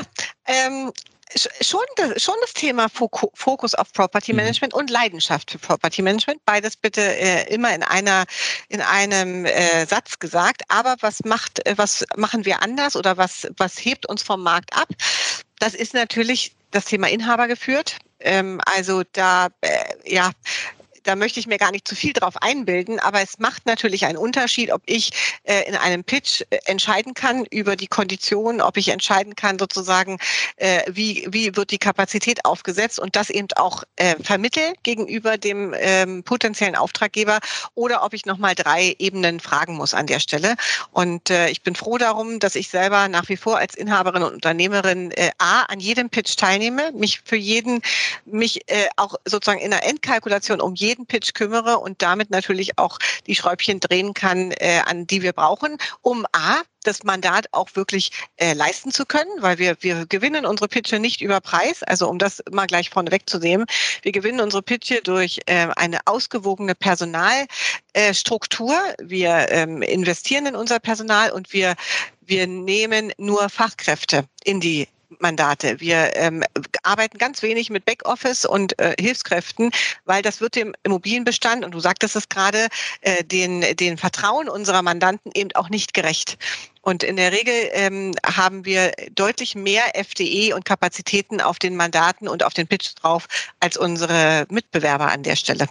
ähm, 0.45 0.91
schon 1.35 1.81
das, 1.95 2.21
schon 2.21 2.35
das 2.41 2.53
Thema 2.53 2.87
Fokus 2.89 3.75
auf 3.75 3.91
Property 3.93 4.33
mhm. 4.33 4.37
Management 4.37 4.73
mhm. 4.73 4.79
und 4.79 4.89
Leidenschaft 4.89 5.51
für 5.51 5.59
Property 5.59 6.01
Management. 6.01 6.43
Beides 6.45 6.75
bitte 6.75 7.01
äh, 7.01 7.53
immer 7.53 7.73
in 7.73 7.83
einer 7.83 8.25
in 8.69 8.81
einem 8.81 9.45
äh, 9.45 9.85
Satz 9.85 10.19
gesagt. 10.19 10.63
Aber 10.67 10.95
was 11.01 11.23
macht 11.23 11.65
äh, 11.65 11.77
was 11.77 12.05
machen 12.15 12.45
wir 12.45 12.61
anders 12.61 12.95
oder 12.95 13.17
was 13.17 13.47
was 13.57 13.77
hebt 13.77 14.05
uns 14.07 14.23
vom 14.23 14.43
Markt 14.43 14.75
ab? 14.75 14.89
Das 15.59 15.73
ist 15.73 15.93
natürlich 15.93 16.55
das 16.71 16.85
Thema 16.85 17.09
Inhaber 17.09 17.47
geführt. 17.47 17.97
Ähm, 18.19 18.61
also 18.65 19.03
da 19.13 19.47
äh, 19.61 19.77
ja 20.05 20.31
da 21.03 21.15
möchte 21.15 21.39
ich 21.39 21.47
mir 21.47 21.57
gar 21.57 21.71
nicht 21.71 21.87
zu 21.87 21.95
viel 21.95 22.13
drauf 22.13 22.41
einbilden, 22.41 22.99
aber 22.99 23.21
es 23.21 23.39
macht 23.39 23.65
natürlich 23.65 24.05
einen 24.05 24.17
Unterschied, 24.17 24.71
ob 24.71 24.81
ich 24.85 25.11
äh, 25.43 25.67
in 25.67 25.75
einem 25.75 26.03
Pitch 26.03 26.41
äh, 26.49 26.59
entscheiden 26.65 27.13
kann 27.13 27.45
über 27.45 27.75
die 27.75 27.87
Konditionen, 27.87 28.61
ob 28.61 28.77
ich 28.77 28.89
entscheiden 28.89 29.35
kann 29.35 29.59
sozusagen, 29.59 30.17
äh, 30.57 30.81
wie, 30.87 31.27
wie 31.29 31.55
wird 31.55 31.71
die 31.71 31.77
Kapazität 31.77 32.45
aufgesetzt 32.45 32.99
und 32.99 33.15
das 33.15 33.29
eben 33.29 33.47
auch 33.55 33.83
äh, 33.95 34.15
vermittel 34.21 34.73
gegenüber 34.83 35.37
dem 35.37 35.73
ähm, 35.77 36.23
potenziellen 36.23 36.75
Auftraggeber 36.75 37.39
oder 37.75 38.03
ob 38.03 38.13
ich 38.13 38.25
nochmal 38.25 38.55
drei 38.55 38.95
Ebenen 38.99 39.39
fragen 39.39 39.75
muss 39.75 39.93
an 39.93 40.07
der 40.07 40.19
Stelle. 40.19 40.55
Und 40.91 41.29
äh, 41.29 41.49
ich 41.49 41.61
bin 41.61 41.75
froh 41.75 41.97
darum, 41.97 42.39
dass 42.39 42.55
ich 42.55 42.69
selber 42.69 43.07
nach 43.07 43.29
wie 43.29 43.37
vor 43.37 43.57
als 43.57 43.75
Inhaberin 43.75 44.23
und 44.23 44.33
Unternehmerin 44.33 45.11
äh, 45.11 45.31
A, 45.37 45.63
an 45.63 45.79
jedem 45.79 46.09
Pitch 46.09 46.35
teilnehme, 46.35 46.91
mich 46.93 47.21
für 47.23 47.35
jeden, 47.35 47.81
mich 48.25 48.69
äh, 48.69 48.87
auch 48.97 49.15
sozusagen 49.25 49.59
in 49.59 49.71
der 49.71 49.87
Endkalkulation 49.87 50.61
um 50.61 50.75
jeden 50.75 50.90
jeden 50.91 51.05
Pitch 51.05 51.33
kümmere 51.33 51.79
und 51.79 52.01
damit 52.01 52.29
natürlich 52.31 52.77
auch 52.77 52.99
die 53.25 53.35
Schräubchen 53.35 53.79
drehen 53.79 54.13
kann, 54.13 54.51
äh, 54.51 54.81
an 54.85 55.07
die 55.07 55.21
wir 55.21 55.31
brauchen, 55.31 55.77
um 56.01 56.25
A, 56.33 56.61
das 56.83 57.03
Mandat 57.03 57.47
auch 57.51 57.69
wirklich 57.75 58.11
äh, 58.37 58.53
leisten 58.53 58.91
zu 58.91 59.05
können, 59.05 59.29
weil 59.39 59.57
wir, 59.59 59.77
wir 59.81 60.05
gewinnen 60.07 60.45
unsere 60.45 60.67
Pitche 60.67 60.99
nicht 60.99 61.21
über 61.21 61.39
Preis, 61.39 61.83
also 61.83 62.09
um 62.09 62.17
das 62.17 62.43
mal 62.51 62.67
gleich 62.67 62.89
vorneweg 62.89 63.29
zu 63.29 63.39
nehmen. 63.39 63.65
Wir 64.01 64.11
gewinnen 64.11 64.41
unsere 64.41 64.63
Pitche 64.63 65.01
durch 65.03 65.39
äh, 65.45 65.67
eine 65.75 65.99
ausgewogene 66.05 66.75
Personalstruktur. 66.75 68.73
Äh, 68.73 68.95
wir 69.01 69.47
ähm, 69.49 69.81
investieren 69.81 70.47
in 70.47 70.55
unser 70.55 70.79
Personal 70.79 71.31
und 71.31 71.53
wir, 71.53 71.75
wir 72.21 72.47
nehmen 72.47 73.13
nur 73.17 73.47
Fachkräfte 73.49 74.25
in 74.43 74.59
die 74.59 74.89
Mandate. 75.19 75.79
Wir 75.79 76.15
ähm, 76.15 76.43
arbeiten 76.83 77.17
ganz 77.17 77.41
wenig 77.41 77.69
mit 77.69 77.85
Backoffice 77.85 78.45
und 78.45 78.77
äh, 78.79 78.95
Hilfskräften, 78.99 79.71
weil 80.05 80.21
das 80.21 80.41
wird 80.41 80.55
dem 80.55 80.73
Immobilienbestand, 80.83 81.65
und 81.65 81.71
du 81.71 81.79
sagtest 81.79 82.15
es 82.15 82.29
gerade, 82.29 82.67
äh, 83.01 83.23
den, 83.23 83.61
den 83.77 83.97
Vertrauen 83.97 84.49
unserer 84.49 84.81
Mandanten 84.81 85.31
eben 85.33 85.51
auch 85.53 85.69
nicht 85.69 85.93
gerecht. 85.93 86.37
Und 86.81 87.03
in 87.03 87.15
der 87.15 87.31
Regel 87.31 87.53
ähm, 87.73 88.13
haben 88.25 88.65
wir 88.65 88.91
deutlich 89.13 89.55
mehr 89.55 89.95
FDE 89.95 90.55
und 90.55 90.65
Kapazitäten 90.65 91.39
auf 91.39 91.59
den 91.59 91.75
Mandaten 91.75 92.27
und 92.27 92.43
auf 92.43 92.53
den 92.53 92.67
Pitch 92.67 92.93
drauf 92.95 93.27
als 93.59 93.77
unsere 93.77 94.45
Mitbewerber 94.49 95.11
an 95.11 95.23
der 95.23 95.35
Stelle. 95.35 95.67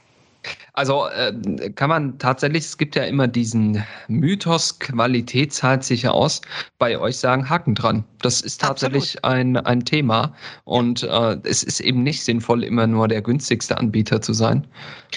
Also 0.73 1.09
äh, 1.09 1.33
kann 1.75 1.91
man 1.91 2.19
tatsächlich, 2.19 2.65
es 2.65 2.79
gibt 2.79 2.97
ja 2.97 3.05
immer 3.05 3.29
diesen 3.29 3.85
Mythos, 4.09 4.79
Qualität 4.79 5.53
zahlt 5.53 5.85
sich 5.85 6.09
aus, 6.09 6.41
bei 6.79 6.99
euch 6.99 7.19
sagen 7.19 7.51
Haken 7.51 7.75
dran. 7.75 8.05
Das 8.23 8.41
ist 8.41 8.61
tatsächlich 8.61 9.25
ein, 9.25 9.57
ein 9.57 9.85
Thema 9.85 10.35
und 10.65 11.03
äh, 11.03 11.37
es 11.45 11.63
ist 11.63 11.81
eben 11.81 12.03
nicht 12.03 12.25
sinnvoll, 12.25 12.65
immer 12.65 12.87
nur 12.87 13.09
der 13.09 13.23
günstigste 13.23 13.77
Anbieter 13.79 14.23
zu 14.23 14.33
sein. 14.33 14.67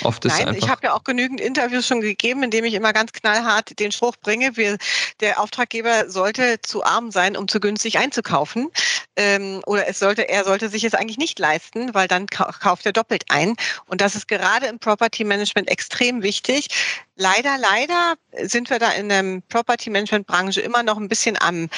Oft 0.03 0.25
ist 0.25 0.39
Nein, 0.39 0.55
ich 0.55 0.69
habe 0.69 0.81
ja 0.83 0.93
auch 0.93 1.03
genügend 1.03 1.39
Interviews 1.39 1.85
schon 1.85 2.01
gegeben, 2.01 2.43
in 2.43 2.49
dem 2.49 2.65
ich 2.65 2.73
immer 2.73 2.93
ganz 2.93 3.11
knallhart 3.11 3.79
den 3.79 3.91
Spruch 3.91 4.15
bringe, 4.21 4.57
wir, 4.57 4.77
der 5.19 5.39
Auftraggeber 5.39 6.09
sollte 6.09 6.61
zu 6.61 6.83
arm 6.83 7.11
sein, 7.11 7.37
um 7.37 7.47
zu 7.47 7.59
günstig 7.59 7.99
einzukaufen. 7.99 8.69
Ähm, 9.15 9.61
oder 9.65 9.87
es 9.87 9.99
sollte, 9.99 10.27
er 10.27 10.43
sollte 10.43 10.69
sich 10.69 10.83
es 10.83 10.93
eigentlich 10.93 11.17
nicht 11.17 11.37
leisten, 11.39 11.93
weil 11.93 12.07
dann 12.07 12.27
kauft 12.27 12.85
er 12.85 12.93
doppelt 12.93 13.25
ein. 13.29 13.55
Und 13.85 14.01
das 14.01 14.15
ist 14.15 14.27
gerade 14.27 14.67
im 14.67 14.79
Property 14.79 15.23
Management 15.23 15.69
extrem 15.69 16.23
wichtig. 16.23 16.69
Leider, 17.15 17.57
leider 17.57 18.15
sind 18.47 18.69
wir 18.69 18.79
da 18.79 18.91
in 18.91 19.09
der 19.09 19.41
Property 19.49 19.89
Management 19.89 20.25
Branche 20.25 20.61
immer 20.61 20.83
noch 20.83 20.97
ein 20.97 21.09
bisschen 21.09 21.39
am 21.39 21.69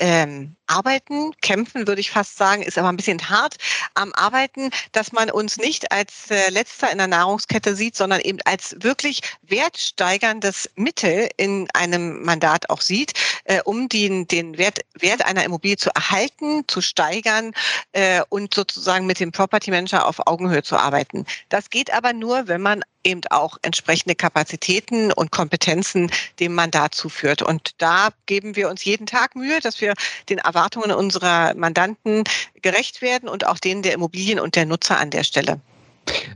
ähm, 0.00 0.56
Arbeiten, 0.66 1.32
kämpfen 1.42 1.86
würde 1.86 2.00
ich 2.00 2.10
fast 2.10 2.36
sagen, 2.36 2.62
ist 2.62 2.78
aber 2.78 2.88
ein 2.88 2.96
bisschen 2.96 3.28
hart 3.28 3.56
am 3.94 4.12
Arbeiten, 4.14 4.70
dass 4.92 5.12
man 5.12 5.30
uns 5.30 5.58
nicht 5.58 5.92
als 5.92 6.30
äh, 6.30 6.50
letzter 6.50 6.90
in 6.90 6.98
der 6.98 7.06
Nahrungskette 7.06 7.76
sieht, 7.76 7.96
sondern 7.96 8.20
eben 8.20 8.38
als 8.46 8.74
wirklich 8.80 9.20
wertsteigerndes 9.42 10.70
Mittel 10.74 11.28
in 11.36 11.68
einem 11.74 12.22
Mandat 12.22 12.70
auch 12.70 12.80
sieht, 12.80 13.12
äh, 13.50 13.60
um 13.64 13.88
den, 13.88 14.28
den 14.28 14.58
Wert, 14.58 14.78
Wert 14.94 15.24
einer 15.26 15.42
Immobilie 15.42 15.76
zu 15.76 15.90
erhalten, 15.92 16.62
zu 16.68 16.80
steigern 16.80 17.52
äh, 17.90 18.22
und 18.28 18.54
sozusagen 18.54 19.06
mit 19.06 19.18
dem 19.18 19.32
Property 19.32 19.72
Manager 19.72 20.06
auf 20.06 20.24
Augenhöhe 20.26 20.62
zu 20.62 20.76
arbeiten. 20.76 21.26
Das 21.48 21.68
geht 21.68 21.92
aber 21.92 22.12
nur, 22.12 22.46
wenn 22.46 22.62
man 22.62 22.84
eben 23.02 23.22
auch 23.30 23.58
entsprechende 23.62 24.14
Kapazitäten 24.14 25.12
und 25.12 25.32
Kompetenzen 25.32 26.12
dem 26.38 26.54
Mandat 26.54 26.94
zuführt. 26.94 27.42
Und 27.42 27.72
da 27.78 28.10
geben 28.26 28.54
wir 28.54 28.68
uns 28.68 28.84
jeden 28.84 29.06
Tag 29.06 29.34
Mühe, 29.34 29.58
dass 29.58 29.80
wir 29.80 29.94
den 30.28 30.38
Erwartungen 30.38 30.92
unserer 30.92 31.54
Mandanten 31.54 32.22
gerecht 32.62 33.02
werden 33.02 33.28
und 33.28 33.46
auch 33.46 33.58
denen 33.58 33.82
der 33.82 33.94
Immobilien 33.94 34.38
und 34.38 34.54
der 34.54 34.66
Nutzer 34.66 34.98
an 34.98 35.10
der 35.10 35.24
Stelle. 35.24 35.60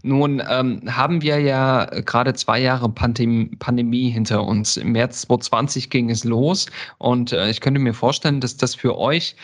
Nun 0.03 0.43
ähm, 0.49 0.83
haben 0.87 1.23
wir 1.23 1.41
ja 1.41 1.87
gerade 1.87 2.35
zwei 2.35 2.61
Jahre 2.61 2.89
Pandem 2.89 3.57
Pandemie 3.59 4.11
hinter 4.11 4.45
uns. 4.45 4.77
Im 4.77 4.93
März 4.93 5.23
2020 5.23 5.89
ging 5.89 6.11
es 6.11 6.25
los 6.25 6.67
und 6.99 7.33
äh, 7.33 7.49
ich 7.49 7.61
könnte 7.61 7.81
mir 7.81 7.95
vorstellen, 7.95 8.41
dass 8.41 8.57
das 8.57 8.75
für 8.75 8.99
euch 8.99 9.37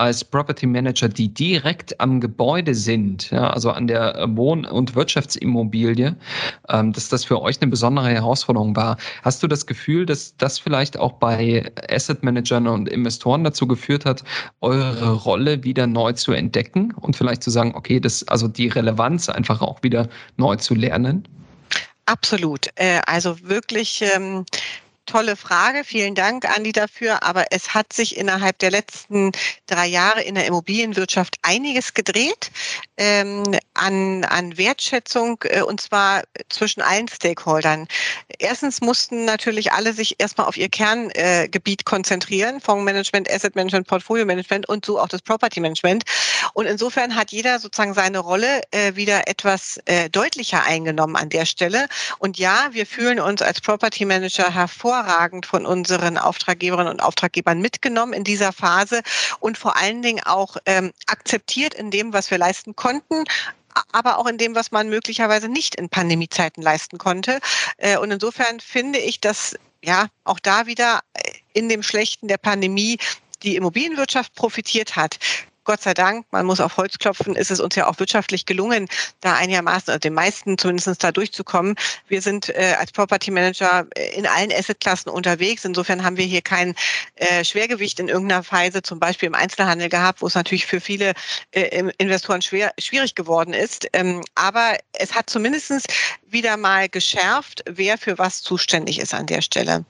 als 0.00 0.24
Property 0.24 0.66
Manager, 0.66 1.08
die 1.08 1.28
direkt 1.28 2.00
am 2.00 2.20
Gebäude 2.20 2.74
sind, 2.74 3.30
ja, 3.30 3.50
also 3.50 3.70
an 3.70 3.86
der 3.86 4.26
Wohn- 4.30 4.64
und 4.64 4.94
Wirtschaftsimmobilie, 4.94 6.16
ähm, 6.70 6.92
dass 6.94 7.10
das 7.10 7.26
für 7.26 7.42
euch 7.42 7.60
eine 7.60 7.70
besondere 7.70 8.08
Herausforderung 8.08 8.74
war. 8.74 8.96
Hast 9.22 9.42
du 9.42 9.46
das 9.46 9.66
Gefühl, 9.66 10.06
dass 10.06 10.34
das 10.38 10.58
vielleicht 10.58 10.98
auch 10.98 11.12
bei 11.12 11.70
Asset 11.90 12.22
Managern 12.22 12.66
und 12.66 12.88
Investoren 12.88 13.44
dazu 13.44 13.66
geführt 13.66 14.06
hat, 14.06 14.24
eure 14.62 15.12
Rolle 15.12 15.64
wieder 15.64 15.86
neu 15.86 16.14
zu 16.14 16.32
entdecken 16.32 16.94
und 16.94 17.14
vielleicht 17.14 17.42
zu 17.42 17.50
sagen, 17.50 17.74
okay, 17.74 18.00
das, 18.00 18.26
also 18.26 18.48
die 18.48 18.68
Relevanz 18.68 19.28
einfach 19.28 19.60
auch 19.60 19.82
wieder 19.82 20.08
neu 20.38 20.56
zu 20.56 20.74
lernen? 20.74 21.28
Absolut. 22.06 22.68
Äh, 22.76 23.00
also 23.06 23.36
wirklich 23.42 24.02
ähm, 24.14 24.46
tolle 25.06 25.36
Frage. 25.36 25.84
Vielen 25.84 26.14
Dank, 26.14 26.44
Andi, 26.56 26.72
dafür. 26.72 27.22
Aber 27.22 27.46
es 27.50 27.74
hat 27.74 27.92
sich 27.92 28.16
innerhalb 28.16 28.58
der 28.58 28.70
letzten 28.70 29.32
drei 29.66 29.86
Jahre 29.86 30.22
in 30.22 30.34
der 30.34 30.46
Immobilienwirtschaft 30.46 31.36
einiges 31.42 31.94
gedreht 31.94 32.50
ähm, 32.96 33.42
an, 33.74 34.24
an 34.24 34.56
Wertschätzung 34.56 35.42
äh, 35.44 35.62
und 35.62 35.80
zwar 35.80 36.22
zwischen 36.48 36.82
allen 36.82 37.08
Stakeholdern. 37.08 37.88
Erstens 38.38 38.80
mussten 38.80 39.24
natürlich 39.24 39.72
alle 39.72 39.92
sich 39.92 40.16
erstmal 40.18 40.46
auf 40.46 40.56
ihr 40.56 40.68
Kerngebiet 40.68 41.80
äh, 41.80 41.84
konzentrieren, 41.84 42.60
Fondsmanagement, 42.60 43.30
Asset 43.30 43.56
Management, 43.56 43.86
Portfolio 43.88 44.24
Management 44.24 44.68
und 44.68 44.84
so 44.84 45.00
auch 45.00 45.08
das 45.08 45.22
Property 45.22 45.60
Management. 45.60 46.04
Und 46.54 46.66
insofern 46.66 47.14
hat 47.16 47.32
jeder 47.32 47.58
sozusagen 47.58 47.94
seine 47.94 48.18
Rolle 48.18 48.62
äh, 48.70 48.94
wieder 48.94 49.28
etwas 49.28 49.78
äh, 49.86 50.10
deutlicher 50.10 50.62
eingenommen 50.64 51.16
an 51.16 51.28
der 51.28 51.46
Stelle. 51.46 51.86
Und 52.18 52.38
ja, 52.38 52.68
wir 52.72 52.86
fühlen 52.86 53.20
uns 53.20 53.42
als 53.42 53.60
Property 53.60 54.04
Manager 54.04 54.52
hervor 54.52 54.89
hervorragend 54.90 55.46
von 55.46 55.66
unseren 55.66 56.18
Auftraggeberinnen 56.18 56.92
und 56.92 57.00
Auftraggebern 57.00 57.60
mitgenommen 57.60 58.12
in 58.12 58.24
dieser 58.24 58.52
Phase 58.52 59.02
und 59.38 59.56
vor 59.56 59.76
allen 59.76 60.02
Dingen 60.02 60.22
auch 60.24 60.56
ähm, 60.66 60.92
akzeptiert 61.06 61.74
in 61.74 61.90
dem, 61.90 62.12
was 62.12 62.30
wir 62.30 62.38
leisten 62.38 62.74
konnten, 62.74 63.24
aber 63.92 64.18
auch 64.18 64.26
in 64.26 64.36
dem, 64.36 64.54
was 64.54 64.72
man 64.72 64.88
möglicherweise 64.88 65.48
nicht 65.48 65.76
in 65.76 65.88
Pandemiezeiten 65.88 66.62
leisten 66.62 66.98
konnte. 66.98 67.38
Äh, 67.76 67.98
und 67.98 68.10
insofern 68.10 68.58
finde 68.58 68.98
ich, 68.98 69.20
dass 69.20 69.54
ja 69.82 70.08
auch 70.24 70.40
da 70.40 70.66
wieder 70.66 71.00
äh, 71.14 71.30
in 71.52 71.68
dem 71.68 71.82
Schlechten 71.82 72.26
der 72.26 72.38
Pandemie 72.38 72.98
die 73.42 73.56
Immobilienwirtschaft 73.56 74.34
profitiert 74.34 74.96
hat. 74.96 75.18
Gott 75.70 75.82
sei 75.82 75.94
Dank, 75.94 76.26
man 76.32 76.46
muss 76.46 76.58
auf 76.58 76.78
Holz 76.78 76.98
klopfen, 76.98 77.36
ist 77.36 77.52
es 77.52 77.60
uns 77.60 77.76
ja 77.76 77.86
auch 77.86 77.96
wirtschaftlich 78.00 78.44
gelungen, 78.44 78.88
da 79.20 79.36
einigermaßen, 79.36 79.90
also 79.90 80.00
den 80.00 80.14
meisten 80.14 80.58
zumindest 80.58 81.04
da 81.04 81.12
durchzukommen. 81.12 81.76
Wir 82.08 82.20
sind 82.22 82.48
äh, 82.48 82.74
als 82.76 82.90
Property 82.90 83.30
Manager 83.30 83.86
äh, 83.94 84.16
in 84.16 84.26
allen 84.26 84.50
Assetklassen 84.50 85.12
unterwegs. 85.12 85.64
Insofern 85.64 86.02
haben 86.02 86.16
wir 86.16 86.24
hier 86.24 86.42
kein 86.42 86.74
äh, 87.14 87.44
Schwergewicht 87.44 88.00
in 88.00 88.08
irgendeiner 88.08 88.44
Weise, 88.50 88.82
zum 88.82 88.98
Beispiel 88.98 89.28
im 89.28 89.36
Einzelhandel 89.36 89.88
gehabt, 89.88 90.22
wo 90.22 90.26
es 90.26 90.34
natürlich 90.34 90.66
für 90.66 90.80
viele 90.80 91.12
äh, 91.52 91.88
Investoren 91.98 92.42
schwer, 92.42 92.72
schwierig 92.80 93.14
geworden 93.14 93.54
ist. 93.54 93.86
Ähm, 93.92 94.24
aber 94.34 94.76
es 94.94 95.14
hat 95.14 95.30
zumindest 95.30 95.84
wieder 96.26 96.56
mal 96.56 96.88
geschärft, 96.88 97.62
wer 97.70 97.96
für 97.96 98.18
was 98.18 98.42
zuständig 98.42 98.98
ist 98.98 99.14
an 99.14 99.26
der 99.26 99.40
Stelle. 99.40 99.84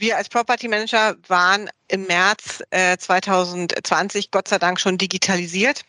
Wir 0.00 0.16
als 0.16 0.30
Property 0.30 0.66
Manager 0.66 1.14
waren 1.28 1.68
im 1.88 2.06
März 2.06 2.62
äh, 2.70 2.96
2020 2.96 4.30
Gott 4.30 4.48
sei 4.48 4.58
Dank 4.58 4.80
schon 4.80 4.96
digitalisiert. 4.96 5.82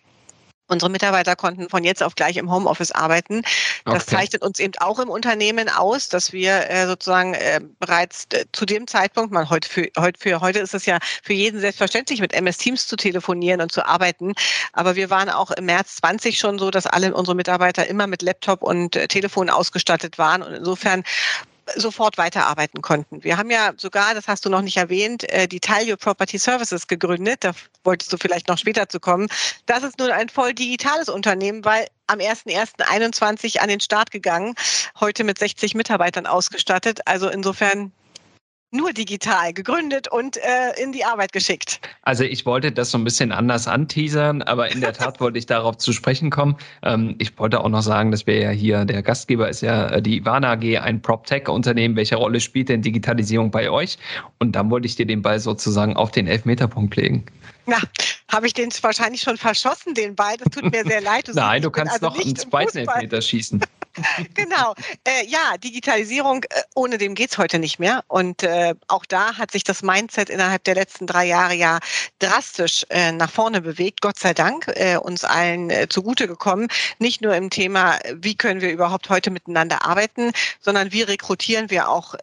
Unsere 0.67 0.91
Mitarbeiter 0.91 1.37
konnten 1.37 1.69
von 1.69 1.85
jetzt 1.85 2.03
auf 2.03 2.15
gleich 2.15 2.35
im 2.35 2.51
Homeoffice 2.51 2.91
arbeiten. 2.91 3.41
Das 3.85 4.03
okay. 4.03 4.15
zeichnet 4.15 4.41
uns 4.41 4.59
eben 4.59 4.73
auch 4.79 4.99
im 4.99 5.09
Unternehmen 5.09 5.69
aus, 5.69 6.09
dass 6.09 6.33
wir 6.33 6.69
äh, 6.69 6.87
sozusagen 6.87 7.35
äh, 7.35 7.61
bereits 7.79 8.25
äh, 8.33 8.43
zu 8.51 8.65
dem 8.65 8.85
Zeitpunkt, 8.85 9.31
man 9.31 9.49
heute 9.49 9.69
für, 9.69 9.87
heute 9.97 10.19
für 10.19 10.41
heute 10.41 10.59
ist 10.59 10.73
es 10.73 10.85
ja 10.85 10.99
für 11.23 11.33
jeden 11.33 11.61
selbstverständlich, 11.61 12.19
mit 12.19 12.33
MS 12.33 12.57
Teams 12.57 12.87
zu 12.87 12.97
telefonieren 12.97 13.61
und 13.61 13.71
zu 13.71 13.85
arbeiten. 13.85 14.33
Aber 14.73 14.97
wir 14.97 15.09
waren 15.09 15.29
auch 15.29 15.51
im 15.51 15.65
März 15.65 15.97
20 15.97 16.37
schon 16.37 16.59
so, 16.59 16.69
dass 16.69 16.85
alle 16.85 17.13
unsere 17.13 17.35
Mitarbeiter 17.35 17.87
immer 17.87 18.07
mit 18.07 18.21
Laptop 18.21 18.61
und 18.61 18.97
äh, 18.97 19.07
Telefon 19.07 19.49
ausgestattet 19.49 20.17
waren. 20.17 20.41
Und 20.41 20.53
insofern 20.53 21.03
sofort 21.75 22.17
weiterarbeiten 22.17 22.81
konnten. 22.81 23.23
Wir 23.23 23.37
haben 23.37 23.49
ja 23.49 23.71
sogar, 23.77 24.13
das 24.13 24.27
hast 24.27 24.45
du 24.45 24.49
noch 24.49 24.61
nicht 24.61 24.77
erwähnt, 24.77 25.29
äh, 25.31 25.47
die 25.47 25.59
Talio 25.59 25.97
Property 25.97 26.37
Services 26.37 26.87
gegründet. 26.87 27.43
Da 27.43 27.51
wolltest 27.83 28.11
du 28.11 28.17
vielleicht 28.17 28.47
noch 28.47 28.57
später 28.57 28.89
zu 28.89 28.99
kommen. 28.99 29.27
Das 29.65 29.83
ist 29.83 29.99
nun 29.99 30.11
ein 30.11 30.29
voll 30.29 30.53
digitales 30.53 31.09
Unternehmen, 31.09 31.63
weil 31.65 31.87
am 32.07 32.19
01.01.21 32.19 33.59
an 33.59 33.69
den 33.69 33.79
Start 33.79 34.11
gegangen, 34.11 34.55
heute 34.99 35.23
mit 35.23 35.39
60 35.39 35.75
Mitarbeitern 35.75 36.25
ausgestattet. 36.25 36.99
Also 37.05 37.29
insofern 37.29 37.91
nur 38.71 38.93
digital 38.93 39.53
gegründet 39.53 40.07
und 40.07 40.37
äh, 40.37 40.81
in 40.81 40.91
die 40.91 41.03
Arbeit 41.03 41.33
geschickt. 41.33 41.81
Also 42.03 42.23
ich 42.23 42.45
wollte 42.45 42.71
das 42.71 42.91
so 42.91 42.97
ein 42.97 43.03
bisschen 43.03 43.31
anders 43.31 43.67
anteasern, 43.67 44.41
aber 44.41 44.71
in 44.71 44.81
der 44.81 44.93
Tat 44.93 45.19
wollte 45.19 45.37
ich 45.37 45.45
darauf 45.45 45.77
zu 45.77 45.91
sprechen 45.91 46.29
kommen. 46.29 46.55
Ähm, 46.81 47.15
ich 47.19 47.37
wollte 47.37 47.59
auch 47.59 47.69
noch 47.69 47.81
sagen, 47.81 48.11
dass 48.11 48.25
wir 48.25 48.39
ja 48.39 48.49
hier, 48.49 48.85
der 48.85 49.03
Gastgeber 49.03 49.49
ist 49.49 49.61
ja 49.61 49.89
äh, 49.89 50.01
die 50.01 50.17
Ivana 50.17 50.53
AG, 50.53 50.79
ein 50.79 51.01
PropTech-Unternehmen. 51.01 51.95
Welche 51.97 52.15
Rolle 52.15 52.39
spielt 52.39 52.69
denn 52.69 52.81
Digitalisierung 52.81 53.51
bei 53.51 53.69
euch? 53.69 53.97
Und 54.39 54.53
dann 54.53 54.71
wollte 54.71 54.87
ich 54.87 54.95
dir 54.95 55.05
den 55.05 55.21
Ball 55.21 55.39
sozusagen 55.39 55.95
auf 55.97 56.11
den 56.11 56.27
Elfmeterpunkt 56.27 56.95
legen. 56.95 57.25
Na, 57.65 57.77
habe 58.29 58.47
ich 58.47 58.53
den 58.53 58.69
wahrscheinlich 58.81 59.21
schon 59.21 59.37
verschossen, 59.37 59.93
den 59.93 60.15
Ball. 60.15 60.37
Das 60.37 60.47
tut 60.51 60.71
mir 60.71 60.83
sehr 60.83 61.01
leid. 61.01 61.21
Du 61.27 61.33
Nein, 61.33 61.61
du 61.61 61.69
kannst 61.69 61.93
also 61.93 62.07
noch 62.07 62.19
einen 62.19 62.35
zweiten 62.35 62.79
Elfmeter 62.79 63.21
schießen. 63.21 63.61
genau. 64.33 64.73
Äh, 65.05 65.25
ja, 65.27 65.57
Digitalisierung, 65.57 66.43
äh, 66.43 66.61
ohne 66.75 66.97
dem 66.97 67.15
geht 67.15 67.31
es 67.31 67.37
heute 67.37 67.59
nicht 67.59 67.79
mehr. 67.79 68.03
Und 68.07 68.43
äh, 68.43 68.75
auch 68.87 69.05
da 69.05 69.37
hat 69.37 69.51
sich 69.51 69.63
das 69.63 69.81
Mindset 69.81 70.29
innerhalb 70.29 70.63
der 70.63 70.75
letzten 70.75 71.07
drei 71.07 71.25
Jahre 71.25 71.53
ja 71.53 71.79
drastisch 72.19 72.85
äh, 72.89 73.11
nach 73.11 73.31
vorne 73.31 73.61
bewegt. 73.61 74.01
Gott 74.01 74.19
sei 74.19 74.33
Dank 74.33 74.67
äh, 74.75 74.97
uns 74.97 75.23
allen 75.23 75.71
zugute 75.89 76.27
gekommen. 76.27 76.67
Nicht 76.99 77.21
nur 77.21 77.35
im 77.35 77.49
Thema, 77.49 77.99
wie 78.13 78.35
können 78.35 78.61
wir 78.61 78.71
überhaupt 78.71 79.09
heute 79.09 79.31
miteinander 79.31 79.85
arbeiten, 79.85 80.31
sondern 80.59 80.91
wie 80.91 81.01
rekrutieren 81.01 81.69
wir 81.69 81.89
auch 81.89 82.15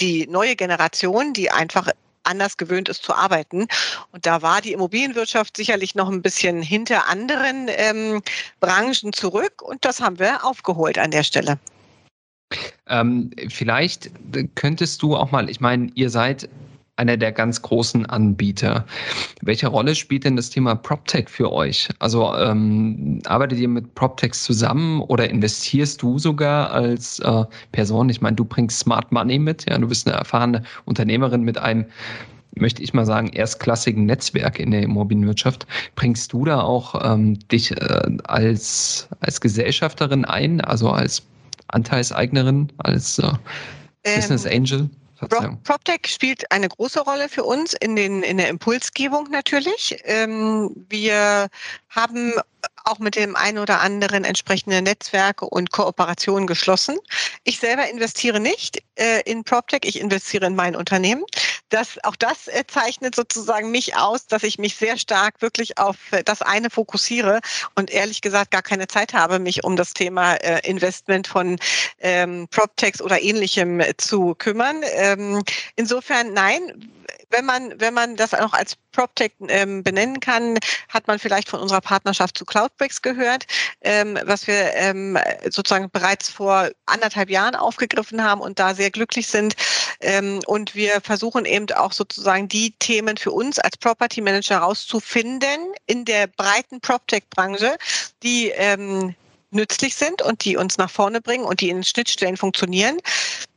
die 0.00 0.26
neue 0.26 0.56
Generation, 0.56 1.32
die 1.32 1.50
einfach 1.50 1.90
anders 2.26 2.56
gewöhnt 2.56 2.88
ist 2.88 3.02
zu 3.02 3.14
arbeiten. 3.14 3.66
Und 4.12 4.26
da 4.26 4.42
war 4.42 4.60
die 4.60 4.72
Immobilienwirtschaft 4.72 5.56
sicherlich 5.56 5.94
noch 5.94 6.08
ein 6.08 6.22
bisschen 6.22 6.62
hinter 6.62 7.08
anderen 7.08 7.68
ähm, 7.68 8.22
Branchen 8.60 9.12
zurück 9.12 9.62
und 9.62 9.84
das 9.84 10.00
haben 10.00 10.18
wir 10.18 10.44
aufgeholt 10.44 10.98
an 10.98 11.10
der 11.10 11.22
Stelle. 11.22 11.58
Ähm, 12.88 13.30
vielleicht 13.48 14.10
könntest 14.54 15.02
du 15.02 15.16
auch 15.16 15.32
mal, 15.32 15.50
ich 15.50 15.60
meine, 15.60 15.90
ihr 15.94 16.10
seid 16.10 16.48
einer 16.96 17.16
der 17.16 17.32
ganz 17.32 17.62
großen 17.62 18.06
Anbieter. 18.06 18.86
Welche 19.42 19.68
Rolle 19.68 19.94
spielt 19.94 20.24
denn 20.24 20.36
das 20.36 20.50
Thema 20.50 20.74
PropTech 20.74 21.28
für 21.28 21.52
euch? 21.52 21.88
Also 21.98 22.34
ähm, 22.34 23.20
arbeitet 23.26 23.58
ihr 23.58 23.68
mit 23.68 23.94
PropTechs 23.94 24.42
zusammen 24.42 25.00
oder 25.02 25.28
investierst 25.28 26.00
du 26.02 26.18
sogar 26.18 26.72
als 26.72 27.18
äh, 27.20 27.44
Person? 27.72 28.08
Ich 28.08 28.20
meine, 28.20 28.36
du 28.36 28.44
bringst 28.44 28.80
Smart 28.80 29.12
Money 29.12 29.38
mit, 29.38 29.68
ja, 29.68 29.78
du 29.78 29.88
bist 29.88 30.06
eine 30.06 30.16
erfahrene 30.16 30.62
Unternehmerin 30.84 31.42
mit 31.42 31.58
einem 31.58 31.86
möchte 32.58 32.82
ich 32.82 32.94
mal 32.94 33.04
sagen, 33.04 33.28
erstklassigen 33.28 34.06
Netzwerk 34.06 34.58
in 34.58 34.70
der 34.70 34.82
Immobilienwirtschaft. 34.82 35.66
Bringst 35.94 36.32
du 36.32 36.46
da 36.46 36.62
auch 36.62 36.94
ähm, 37.04 37.38
dich 37.50 37.72
äh, 37.72 38.16
als, 38.24 39.08
als 39.20 39.42
Gesellschafterin 39.42 40.24
ein, 40.24 40.62
also 40.62 40.88
als 40.88 41.22
Anteilseignerin, 41.68 42.72
als 42.78 43.18
äh, 43.18 43.30
Business 44.02 44.46
ähm, 44.46 44.52
Angel? 44.62 44.90
PropTech 45.18 46.06
spielt 46.06 46.50
eine 46.50 46.68
große 46.68 47.00
Rolle 47.00 47.28
für 47.28 47.44
uns 47.44 47.74
in, 47.74 47.96
den, 47.96 48.22
in 48.22 48.36
der 48.36 48.48
Impulsgebung 48.48 49.28
natürlich. 49.30 49.98
Ähm, 50.04 50.70
wir 50.88 51.48
haben 51.88 52.34
auch 52.84 52.98
mit 52.98 53.16
dem 53.16 53.34
einen 53.36 53.58
oder 53.58 53.80
anderen 53.80 54.24
entsprechende 54.24 54.80
Netzwerke 54.80 55.44
und 55.44 55.72
Kooperationen 55.72 56.46
geschlossen. 56.46 56.98
Ich 57.44 57.58
selber 57.58 57.88
investiere 57.88 58.38
nicht 58.38 58.82
äh, 58.94 59.22
in 59.24 59.44
PropTech, 59.44 59.80
ich 59.82 60.00
investiere 60.00 60.46
in 60.46 60.54
mein 60.54 60.76
Unternehmen. 60.76 61.24
Das, 61.70 61.98
auch 62.04 62.14
das 62.14 62.46
äh, 62.46 62.64
zeichnet 62.68 63.16
sozusagen 63.16 63.72
mich 63.72 63.96
aus, 63.96 64.26
dass 64.28 64.44
ich 64.44 64.58
mich 64.58 64.76
sehr 64.76 64.96
stark 64.98 65.42
wirklich 65.42 65.78
auf 65.78 65.96
äh, 66.12 66.22
das 66.22 66.42
eine 66.42 66.70
fokussiere 66.70 67.40
und 67.74 67.90
ehrlich 67.90 68.20
gesagt 68.20 68.52
gar 68.52 68.62
keine 68.62 68.86
Zeit 68.86 69.14
habe, 69.14 69.40
mich 69.40 69.64
um 69.64 69.74
das 69.74 69.92
Thema 69.92 70.34
äh, 70.34 70.60
Investment 70.68 71.26
von 71.26 71.58
ähm, 71.98 72.46
PropTechs 72.50 73.02
oder 73.02 73.20
ähnlichem 73.20 73.80
äh, 73.80 73.96
zu 73.96 74.36
kümmern. 74.36 74.82
Ähm, 75.06 75.42
insofern 75.76 76.32
nein, 76.32 76.90
wenn 77.30 77.44
man, 77.44 77.74
wenn 77.80 77.94
man 77.94 78.16
das 78.16 78.34
auch 78.34 78.52
als 78.52 78.76
PropTech 78.92 79.32
ähm, 79.48 79.82
benennen 79.82 80.20
kann, 80.20 80.58
hat 80.88 81.06
man 81.06 81.18
vielleicht 81.18 81.48
von 81.48 81.60
unserer 81.60 81.80
Partnerschaft 81.80 82.38
zu 82.38 82.44
Cloudbricks 82.44 83.02
gehört, 83.02 83.46
ähm, 83.82 84.18
was 84.24 84.46
wir 84.46 84.74
ähm, 84.74 85.18
sozusagen 85.44 85.90
bereits 85.90 86.28
vor 86.28 86.70
anderthalb 86.86 87.30
Jahren 87.30 87.54
aufgegriffen 87.54 88.22
haben 88.22 88.40
und 88.40 88.58
da 88.58 88.74
sehr 88.74 88.90
glücklich 88.90 89.26
sind. 89.26 89.54
Ähm, 90.00 90.40
und 90.46 90.74
wir 90.74 91.00
versuchen 91.00 91.44
eben 91.44 91.70
auch 91.72 91.92
sozusagen 91.92 92.48
die 92.48 92.72
Themen 92.78 93.16
für 93.16 93.32
uns 93.32 93.58
als 93.58 93.76
Property 93.76 94.20
Manager 94.20 94.58
rauszufinden 94.58 95.72
in 95.86 96.04
der 96.04 96.28
breiten 96.28 96.80
PropTech-Branche, 96.80 97.76
die 98.22 98.50
ähm, 98.50 99.14
nützlich 99.50 99.94
sind 99.94 100.22
und 100.22 100.44
die 100.44 100.56
uns 100.56 100.78
nach 100.78 100.90
vorne 100.90 101.20
bringen 101.20 101.44
und 101.44 101.60
die 101.60 101.70
in 101.70 101.84
Schnittstellen 101.84 102.36
funktionieren. 102.36 102.98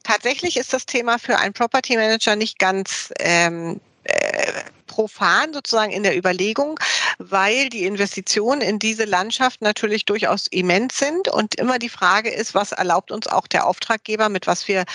Tatsächlich 0.03 0.57
ist 0.57 0.73
das 0.73 0.85
Thema 0.85 1.19
für 1.19 1.37
einen 1.37 1.53
Property 1.53 1.95
Manager 1.95 2.35
nicht 2.35 2.59
ganz 2.59 3.11
ähm, 3.19 3.79
äh, 4.03 4.53
profan 4.87 5.53
sozusagen 5.53 5.91
in 5.91 6.03
der 6.03 6.17
Überlegung, 6.17 6.79
weil 7.19 7.69
die 7.69 7.85
Investitionen 7.85 8.61
in 8.61 8.79
diese 8.79 9.05
Landschaft 9.05 9.61
natürlich 9.61 10.05
durchaus 10.05 10.47
immens 10.47 10.97
sind 10.97 11.27
und 11.27 11.55
immer 11.55 11.79
die 11.79 11.89
Frage 11.89 12.29
ist, 12.29 12.55
was 12.55 12.71
erlaubt 12.71 13.11
uns 13.11 13.27
auch 13.27 13.47
der 13.47 13.67
Auftraggeber, 13.67 14.29
mit 14.29 14.47
was 14.47 14.67
wir 14.67 14.85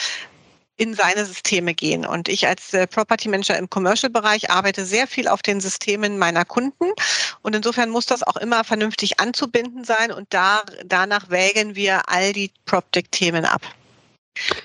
in 0.76 0.94
seine 0.94 1.24
Systeme 1.24 1.74
gehen. 1.74 2.04
Und 2.04 2.28
ich 2.28 2.46
als 2.46 2.72
äh, 2.74 2.86
Property 2.86 3.28
Manager 3.28 3.56
im 3.56 3.70
Commercial-Bereich 3.70 4.50
arbeite 4.50 4.84
sehr 4.84 5.06
viel 5.06 5.28
auf 5.28 5.42
den 5.42 5.60
Systemen 5.60 6.18
meiner 6.18 6.44
Kunden. 6.44 6.86
Und 7.42 7.54
insofern 7.54 7.90
muss 7.90 8.06
das 8.06 8.22
auch 8.22 8.36
immer 8.36 8.64
vernünftig 8.64 9.20
anzubinden 9.20 9.84
sein. 9.84 10.10
Und 10.10 10.26
da, 10.30 10.62
danach 10.84 11.30
wägen 11.30 11.76
wir 11.76 12.08
all 12.08 12.32
die 12.32 12.50
PropTech-Themen 12.66 13.44
ab. 13.44 13.62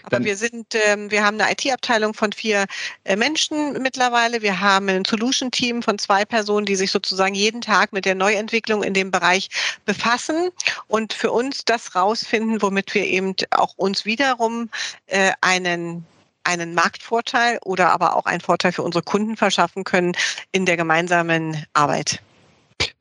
Aber 0.04 0.18
Dann 0.18 0.26
wir 0.26 0.36
sind, 0.36 0.76
ähm, 0.86 1.12
wir 1.12 1.24
haben 1.24 1.40
eine 1.40 1.52
IT-Abteilung 1.52 2.14
von 2.14 2.32
vier 2.32 2.66
äh, 3.04 3.16
Menschen 3.16 3.74
mittlerweile. 3.82 4.42
Wir 4.42 4.60
haben 4.60 4.90
ein 4.90 5.06
Solution-Team 5.06 5.84
von 5.84 6.00
zwei 6.00 6.26
Personen, 6.26 6.66
die 6.66 6.76
sich 6.76 6.92
sozusagen 6.92 7.36
jeden 7.36 7.62
Tag 7.62 7.94
mit 7.94 8.06
der 8.06 8.16
Neuentwicklung 8.16 8.84
in 8.84 8.94
dem 8.94 9.12
Bereich 9.12 9.50
befassen 9.86 10.50
und 10.88 11.14
für 11.14 11.32
uns 11.32 11.66
das 11.66 11.96
rausfinden, 11.96 12.62
womit 12.62 12.94
wir 12.94 13.06
eben 13.06 13.36
auch 13.52 13.74
uns 13.78 14.06
wiederum 14.06 14.70
äh, 15.08 15.32
einen 15.42 16.06
einen 16.46 16.74
Marktvorteil 16.74 17.60
oder 17.64 17.92
aber 17.92 18.16
auch 18.16 18.26
einen 18.26 18.42
Vorteil 18.42 18.72
für 18.72 18.82
unsere 18.82 19.04
Kunden 19.04 19.38
verschaffen 19.38 19.84
können 19.84 20.14
in 20.52 20.66
der 20.66 20.78
gemeinsamen 20.78 21.66
Arbeit. 21.74 22.22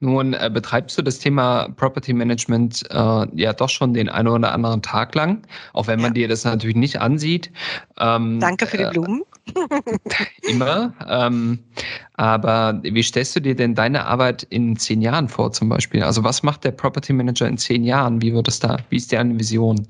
Nun 0.01 0.33
äh, 0.33 0.51
betreibst 0.53 0.97
du 0.97 1.03
das 1.03 1.19
Thema 1.19 1.69
Property 1.71 2.13
Management 2.13 2.85
äh, 2.91 3.27
ja 3.35 3.53
doch 3.53 3.69
schon 3.69 3.95
den 3.95 4.09
einen 4.09 4.29
oder 4.29 4.53
anderen 4.53 4.81
Tag 4.81 5.15
lang, 5.15 5.43
auch 5.73 5.87
wenn 5.89 6.01
man 6.01 6.11
ja. 6.11 6.15
dir 6.15 6.29
das 6.29 6.45
natürlich 6.45 6.77
nicht 6.77 7.01
ansieht. 7.01 7.51
Ähm, 7.99 8.39
Danke 8.41 8.67
für 8.67 8.77
die 8.77 8.85
äh, 8.85 8.91
Blumen. 8.91 9.23
immer. 10.43 10.93
Ähm, 11.09 11.59
aber 12.15 12.81
wie 12.83 13.03
stellst 13.03 13.35
du 13.37 13.41
dir 13.41 13.57
denn 13.57 13.75
deine 13.75 14.05
Arbeit 14.05 14.45
in 14.45 14.77
zehn 14.77 15.03
Jahren 15.03 15.29
vor 15.29 15.53
zum 15.53 15.69
Beispiel? 15.69 16.03
Also 16.03 16.23
was 16.23 16.43
macht 16.43 16.65
der 16.65 16.73
Property 16.73 17.13
Manager 17.13 17.49
in 17.49 17.59
zehn 17.59 17.83
Jahren? 17.85 18.23
Wie 18.23 18.33
wird 18.33 18.49
es 18.49 18.61
da? 18.61 18.77
Wie 18.91 18.97
ist 18.97 19.13
deine 19.13 19.39
Vision? 19.39 19.87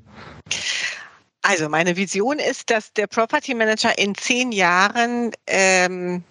Also 1.42 1.68
meine 1.68 1.96
Vision 1.96 2.38
ist, 2.38 2.70
dass 2.70 2.92
der 2.94 3.06
Property 3.06 3.54
Manager 3.54 3.96
in 3.98 4.14
zehn 4.14 4.52
Jahren 4.52 5.32
ähm, 5.46 6.22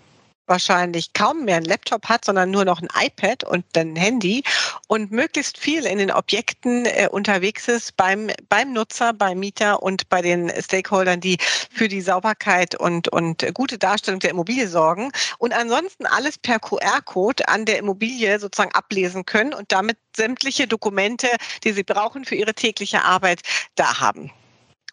wahrscheinlich 0.47 1.13
kaum 1.13 1.45
mehr 1.45 1.57
ein 1.57 1.65
Laptop 1.65 2.07
hat, 2.07 2.25
sondern 2.25 2.51
nur 2.51 2.65
noch 2.65 2.81
ein 2.81 2.87
iPad 2.99 3.43
und 3.43 3.65
ein 3.77 3.95
Handy 3.95 4.43
und 4.87 5.11
möglichst 5.11 5.57
viel 5.57 5.85
in 5.85 5.97
den 5.97 6.11
Objekten 6.11 6.85
äh, 6.85 7.07
unterwegs 7.11 7.67
ist 7.67 7.95
beim, 7.97 8.29
beim 8.49 8.73
Nutzer, 8.73 9.13
beim 9.13 9.39
Mieter 9.39 9.83
und 9.83 10.09
bei 10.09 10.21
den 10.21 10.51
Stakeholdern, 10.61 11.19
die 11.19 11.37
für 11.71 11.87
die 11.87 12.01
Sauberkeit 12.01 12.75
und, 12.75 13.09
und 13.09 13.45
gute 13.53 13.77
Darstellung 13.77 14.19
der 14.19 14.31
Immobilie 14.31 14.67
sorgen 14.67 15.11
und 15.37 15.53
ansonsten 15.53 16.05
alles 16.05 16.37
per 16.37 16.59
QR-Code 16.59 17.47
an 17.47 17.65
der 17.65 17.77
Immobilie 17.77 18.39
sozusagen 18.39 18.73
ablesen 18.73 19.25
können 19.25 19.53
und 19.53 19.71
damit 19.71 19.97
sämtliche 20.15 20.67
Dokumente, 20.67 21.27
die 21.63 21.73
sie 21.73 21.83
brauchen 21.83 22.25
für 22.25 22.35
ihre 22.35 22.53
tägliche 22.53 23.03
Arbeit, 23.03 23.41
da 23.75 23.99
haben 23.99 24.31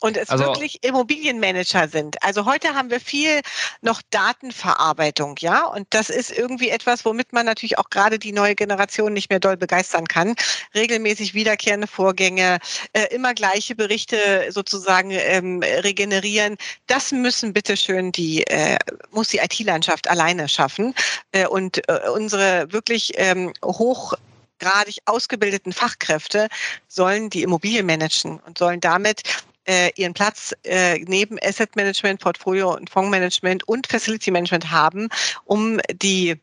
und 0.00 0.16
es 0.16 0.28
also, 0.28 0.44
wirklich 0.44 0.82
Immobilienmanager 0.82 1.88
sind. 1.88 2.22
Also 2.22 2.44
heute 2.44 2.74
haben 2.74 2.90
wir 2.90 3.00
viel 3.00 3.40
noch 3.80 4.02
Datenverarbeitung, 4.10 5.36
ja, 5.38 5.66
und 5.66 5.86
das 5.90 6.10
ist 6.10 6.30
irgendwie 6.30 6.68
etwas, 6.68 7.04
womit 7.04 7.32
man 7.32 7.46
natürlich 7.46 7.78
auch 7.78 7.90
gerade 7.90 8.18
die 8.18 8.32
neue 8.32 8.54
Generation 8.54 9.12
nicht 9.12 9.30
mehr 9.30 9.40
doll 9.40 9.56
begeistern 9.56 10.06
kann. 10.06 10.34
Regelmäßig 10.74 11.34
wiederkehrende 11.34 11.86
Vorgänge, 11.86 12.58
äh, 12.92 13.06
immer 13.14 13.34
gleiche 13.34 13.74
Berichte 13.74 14.46
sozusagen 14.50 15.10
ähm, 15.10 15.62
regenerieren. 15.62 16.56
Das 16.86 17.12
müssen 17.12 17.52
bitteschön 17.52 18.12
die, 18.12 18.46
äh, 18.48 18.76
muss 19.10 19.28
die 19.28 19.38
IT-Landschaft 19.38 20.08
alleine 20.08 20.48
schaffen. 20.48 20.94
Äh, 21.32 21.46
und 21.46 21.88
äh, 21.88 22.08
unsere 22.12 22.70
wirklich 22.72 23.12
ähm, 23.16 23.52
hoch 23.64 24.14
gradig 24.58 24.98
ausgebildeten 25.06 25.72
Fachkräfte 25.72 26.48
sollen 26.88 27.30
die 27.30 27.42
Immobilien 27.42 27.86
managen 27.86 28.40
und 28.40 28.58
sollen 28.58 28.80
damit 28.80 29.22
äh, 29.66 29.90
ihren 29.96 30.14
Platz 30.14 30.54
äh, 30.64 30.98
neben 31.06 31.38
Asset 31.42 31.74
Management, 31.76 32.20
Portfolio 32.20 32.74
und 32.74 32.90
Fondsmanagement 32.90 33.66
und 33.68 33.86
Facility 33.86 34.30
Management 34.30 34.70
haben, 34.70 35.08
um 35.44 35.80
die, 35.92 36.36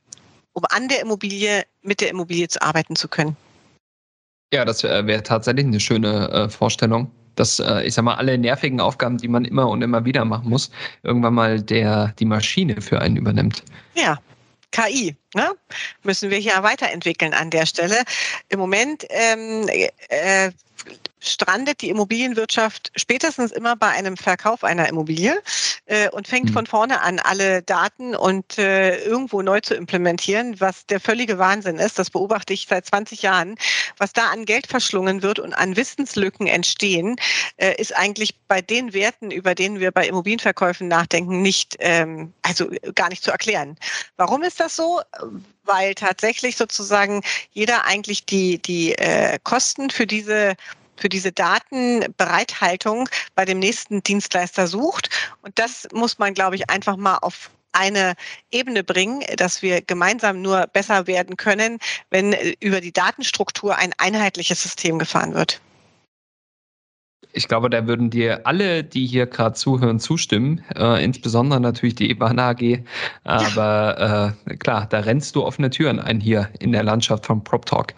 um 0.53 0.63
an 0.69 0.87
der 0.87 1.01
Immobilie 1.01 1.63
mit 1.81 2.01
der 2.01 2.09
Immobilie 2.09 2.47
zu 2.47 2.61
arbeiten 2.61 2.95
zu 2.95 3.07
können. 3.07 3.35
Ja, 4.53 4.65
das 4.65 4.83
wäre 4.83 5.07
wär 5.07 5.23
tatsächlich 5.23 5.65
eine 5.65 5.79
schöne 5.79 6.29
äh, 6.29 6.49
Vorstellung 6.49 7.11
dass, 7.35 7.59
äh, 7.59 7.83
ich 7.83 7.93
sag 7.93 8.03
mal, 8.03 8.15
alle 8.15 8.37
nervigen 8.37 8.79
Aufgaben, 8.79 9.17
die 9.17 9.27
man 9.27 9.45
immer 9.45 9.69
und 9.69 9.81
immer 9.81 10.05
wieder 10.05 10.25
machen 10.25 10.49
muss, 10.49 10.71
irgendwann 11.03 11.33
mal 11.33 11.61
der, 11.61 12.13
die 12.19 12.25
Maschine 12.25 12.81
für 12.81 12.99
einen 12.99 13.17
übernimmt. 13.17 13.63
Ja, 13.95 14.19
KI. 14.71 15.15
Ne? 15.33 15.51
Müssen 16.03 16.29
wir 16.29 16.37
hier 16.37 16.61
weiterentwickeln 16.61 17.33
an 17.33 17.49
der 17.49 17.65
Stelle. 17.65 18.03
Im 18.49 18.59
Moment 18.59 19.05
ähm, 19.09 19.67
äh, 20.09 20.51
strandet 21.21 21.81
die 21.81 21.89
Immobilienwirtschaft 21.89 22.91
spätestens 22.95 23.51
immer 23.51 23.75
bei 23.75 23.89
einem 23.89 24.17
Verkauf 24.17 24.63
einer 24.63 24.89
Immobilie 24.89 25.41
äh, 25.85 26.09
und 26.09 26.27
fängt 26.27 26.49
mhm. 26.49 26.53
von 26.53 26.65
vorne 26.65 27.01
an, 27.01 27.19
alle 27.19 27.61
Daten 27.61 28.15
und 28.15 28.57
äh, 28.57 28.97
irgendwo 29.03 29.41
neu 29.41 29.61
zu 29.61 29.75
implementieren, 29.75 30.59
was 30.59 30.85
der 30.87 30.99
völlige 30.99 31.37
Wahnsinn 31.37 31.77
ist. 31.77 31.99
Das 31.99 32.09
beobachte 32.09 32.53
ich 32.53 32.67
seit 32.67 32.85
20 32.85 33.21
Jahren. 33.21 33.55
Was 33.97 34.13
da 34.13 34.31
an 34.31 34.45
Geld 34.45 34.67
verschlungen 34.67 35.21
wird 35.21 35.39
und 35.39 35.53
an 35.53 35.75
Wissenslücken 35.75 36.47
entstehen, 36.47 37.15
äh, 37.57 37.75
ist 37.79 37.95
eigentlich 37.95 38.35
bei 38.47 38.61
den 38.61 38.93
Werten, 38.93 39.31
über 39.31 39.55
denen 39.55 39.79
wir 39.79 39.91
bei 39.91 40.07
Immobilienverkäufen 40.07 40.87
nachdenken, 40.87 41.41
nicht, 41.41 41.77
ähm, 41.79 42.33
also 42.41 42.69
gar 42.95 43.09
nicht 43.09 43.23
zu 43.23 43.31
erklären. 43.31 43.77
Warum 44.17 44.43
ist 44.43 44.59
das 44.59 44.75
so? 44.75 45.01
Weil 45.63 45.93
tatsächlich 45.93 46.57
sozusagen 46.57 47.21
jeder 47.51 47.85
eigentlich 47.85 48.25
die, 48.25 48.59
die 48.59 48.93
äh, 48.93 49.37
Kosten 49.43 49.89
für 49.89 50.07
diese 50.07 50.55
für 51.01 51.09
diese 51.09 51.31
Datenbereithaltung 51.31 53.09
bei 53.35 53.43
dem 53.43 53.59
nächsten 53.59 54.03
Dienstleister 54.03 54.67
sucht. 54.67 55.09
Und 55.41 55.57
das 55.57 55.87
muss 55.93 56.19
man, 56.19 56.33
glaube 56.33 56.55
ich, 56.55 56.69
einfach 56.69 56.95
mal 56.95 57.17
auf 57.17 57.49
eine 57.73 58.15
Ebene 58.51 58.83
bringen, 58.83 59.23
dass 59.37 59.61
wir 59.61 59.81
gemeinsam 59.81 60.41
nur 60.41 60.67
besser 60.67 61.07
werden 61.07 61.37
können, 61.37 61.79
wenn 62.09 62.35
über 62.59 62.81
die 62.81 62.91
Datenstruktur 62.91 63.77
ein 63.77 63.93
einheitliches 63.97 64.61
System 64.61 64.99
gefahren 64.99 65.33
wird. 65.33 65.61
Ich 67.33 67.47
glaube, 67.47 67.69
da 67.69 67.87
würden 67.87 68.09
dir 68.09 68.45
alle, 68.45 68.83
die 68.83 69.05
hier 69.05 69.25
gerade 69.25 69.55
zuhören, 69.55 70.01
zustimmen. 70.01 70.65
Äh, 70.75 71.01
insbesondere 71.03 71.61
natürlich 71.61 71.95
die 71.95 72.09
Ebana 72.09 72.49
AG. 72.49 72.83
Aber 73.23 73.97
ja. 73.97 74.27
äh, 74.49 74.57
klar, 74.57 74.87
da 74.89 74.99
rennst 74.99 75.37
du 75.37 75.45
offene 75.45 75.69
Türen 75.69 76.01
ein 76.01 76.19
hier 76.19 76.49
in 76.59 76.73
der 76.73 76.83
Landschaft 76.83 77.25
von 77.25 77.41
PropTalk. 77.41 77.93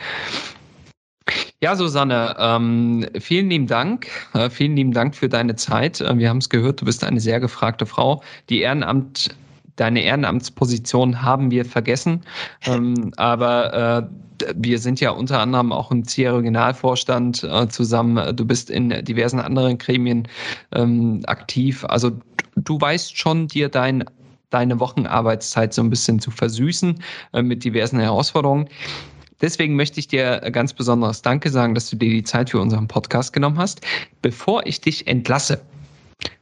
Ja, 1.61 1.75
Susanne, 1.75 2.35
ähm, 2.37 3.07
vielen 3.19 3.49
lieben 3.49 3.67
Dank. 3.67 4.07
Äh, 4.33 4.49
vielen 4.49 4.75
lieben 4.75 4.91
Dank 4.91 5.15
für 5.15 5.29
deine 5.29 5.55
Zeit. 5.55 6.01
Äh, 6.01 6.17
wir 6.17 6.29
haben 6.29 6.39
es 6.39 6.49
gehört, 6.49 6.81
du 6.81 6.85
bist 6.85 7.03
eine 7.03 7.19
sehr 7.19 7.39
gefragte 7.39 7.85
Frau. 7.85 8.21
Die 8.49 8.61
Ehrenamt, 8.61 9.35
deine 9.77 10.03
Ehrenamtsposition 10.03 11.21
haben 11.21 11.51
wir 11.51 11.63
vergessen. 11.63 12.21
Ähm, 12.65 13.13
aber 13.15 14.09
äh, 14.41 14.53
wir 14.55 14.79
sind 14.79 14.99
ja 14.99 15.11
unter 15.11 15.39
anderem 15.39 15.71
auch 15.71 15.91
im 15.91 16.05
CIA 16.05 16.35
Regionalvorstand 16.35 17.43
äh, 17.43 17.67
zusammen. 17.69 18.35
Du 18.35 18.45
bist 18.45 18.69
in 18.69 18.89
diversen 19.05 19.39
anderen 19.39 19.77
Gremien 19.77 20.27
ähm, 20.73 21.21
aktiv. 21.27 21.85
Also 21.85 22.11
du 22.57 22.79
weißt 22.79 23.17
schon, 23.17 23.47
dir 23.47 23.69
dein 23.69 24.03
deine 24.53 24.79
Wochenarbeitszeit 24.79 25.73
so 25.73 25.81
ein 25.81 25.89
bisschen 25.89 26.19
zu 26.19 26.29
versüßen 26.29 27.01
äh, 27.33 27.41
mit 27.41 27.63
diversen 27.63 27.99
Herausforderungen. 27.99 28.69
Deswegen 29.43 29.75
möchte 29.75 29.99
ich 29.99 30.07
dir 30.07 30.39
ganz 30.53 30.71
besonderes 30.71 31.21
Danke 31.21 31.49
sagen, 31.49 31.75
dass 31.75 31.89
du 31.89 31.97
dir 31.97 32.09
die 32.09 32.23
Zeit 32.23 32.49
für 32.49 32.61
unseren 32.61 32.87
Podcast 32.87 33.33
genommen 33.33 33.59
hast. 33.59 33.81
Bevor 34.21 34.65
ich 34.65 34.79
dich 34.79 35.05
entlasse, 35.05 35.61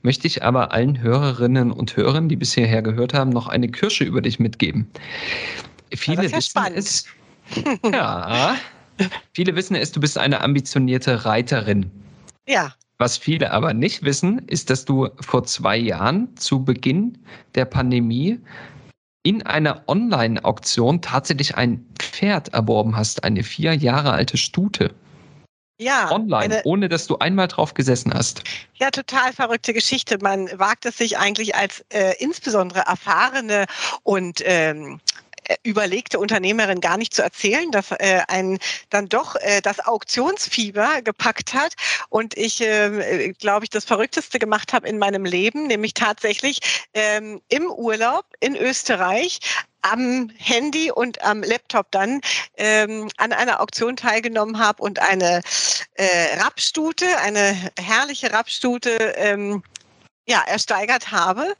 möchte 0.03 0.27
ich 0.27 0.43
aber 0.43 0.71
allen 0.71 1.01
Hörerinnen 1.01 1.71
und 1.71 1.97
Hörern, 1.97 2.29
die 2.29 2.35
bisher 2.35 2.81
gehört 2.83 3.15
haben, 3.15 3.31
noch 3.31 3.47
eine 3.47 3.69
Kirsche 3.69 4.03
über 4.03 4.21
dich 4.21 4.39
mitgeben. 4.39 4.87
Viele 5.91 6.25
ja, 6.25 6.31
wissen 6.31 6.41
spannend. 6.43 6.77
es. 6.77 7.05
Ja. 7.91 8.55
Viele 9.33 9.55
wissen 9.55 9.75
es, 9.75 9.91
du 9.91 9.99
bist 9.99 10.19
eine 10.19 10.41
ambitionierte 10.41 11.25
Reiterin. 11.25 11.89
Ja. 12.47 12.75
Was 12.99 13.17
viele 13.17 13.49
aber 13.51 13.73
nicht 13.73 14.03
wissen, 14.03 14.43
ist, 14.45 14.69
dass 14.69 14.85
du 14.85 15.09
vor 15.21 15.43
zwei 15.45 15.75
Jahren 15.75 16.37
zu 16.37 16.63
Beginn 16.63 17.17
der 17.55 17.65
Pandemie 17.65 18.39
in 19.23 19.43
einer 19.43 19.83
Online-Auktion 19.87 21.01
tatsächlich 21.01 21.55
ein 21.55 21.85
Pferd 21.99 22.53
erworben 22.53 22.95
hast, 22.95 23.23
eine 23.23 23.43
vier 23.43 23.75
Jahre 23.75 24.11
alte 24.11 24.37
Stute. 24.37 24.93
Ja. 25.79 26.11
Online, 26.11 26.43
eine, 26.43 26.61
ohne 26.63 26.89
dass 26.89 27.07
du 27.07 27.17
einmal 27.17 27.47
drauf 27.47 27.73
gesessen 27.73 28.13
hast. 28.13 28.43
Ja, 28.75 28.91
total 28.91 29.33
verrückte 29.33 29.73
Geschichte. 29.73 30.19
Man 30.21 30.47
wagt 30.59 30.85
es 30.85 30.97
sich 30.97 31.17
eigentlich 31.17 31.55
als 31.55 31.83
äh, 31.89 32.13
insbesondere 32.19 32.81
erfahrene 32.81 33.65
und 34.03 34.41
ähm, 34.45 34.99
äh, 35.30 35.30
überlegte 35.63 36.19
Unternehmerin 36.19 36.81
gar 36.81 36.97
nicht 36.97 37.13
zu 37.13 37.21
erzählen, 37.21 37.71
dass 37.71 37.91
äh, 37.91 38.21
ein 38.27 38.59
dann 38.89 39.07
doch 39.07 39.35
äh, 39.35 39.61
das 39.61 39.79
Auktionsfieber 39.79 41.01
gepackt 41.01 41.53
hat 41.53 41.73
und 42.09 42.37
ich, 42.37 42.61
äh, 42.61 43.33
glaube 43.39 43.65
ich, 43.65 43.69
das 43.69 43.85
Verrückteste 43.85 44.39
gemacht 44.39 44.73
habe 44.73 44.87
in 44.87 44.97
meinem 44.97 45.25
Leben, 45.25 45.67
nämlich 45.67 45.93
tatsächlich 45.93 46.59
ähm, 46.93 47.41
im 47.49 47.67
Urlaub 47.67 48.25
in 48.39 48.55
Österreich 48.55 49.39
am 49.81 50.29
Handy 50.37 50.91
und 50.91 51.23
am 51.23 51.41
Laptop 51.43 51.91
dann 51.91 52.21
ähm, 52.57 53.09
an 53.17 53.33
einer 53.33 53.61
Auktion 53.61 53.95
teilgenommen 53.95 54.59
habe 54.59 54.81
und 54.83 54.99
eine 54.99 55.41
äh, 55.95 56.39
Rapstute, 56.39 57.05
eine 57.17 57.71
herrliche 57.79 58.31
Rapstute 58.31 58.91
ähm, 59.17 59.63
ja, 60.31 60.41
ersteigert 60.47 61.11
habe. 61.11 61.55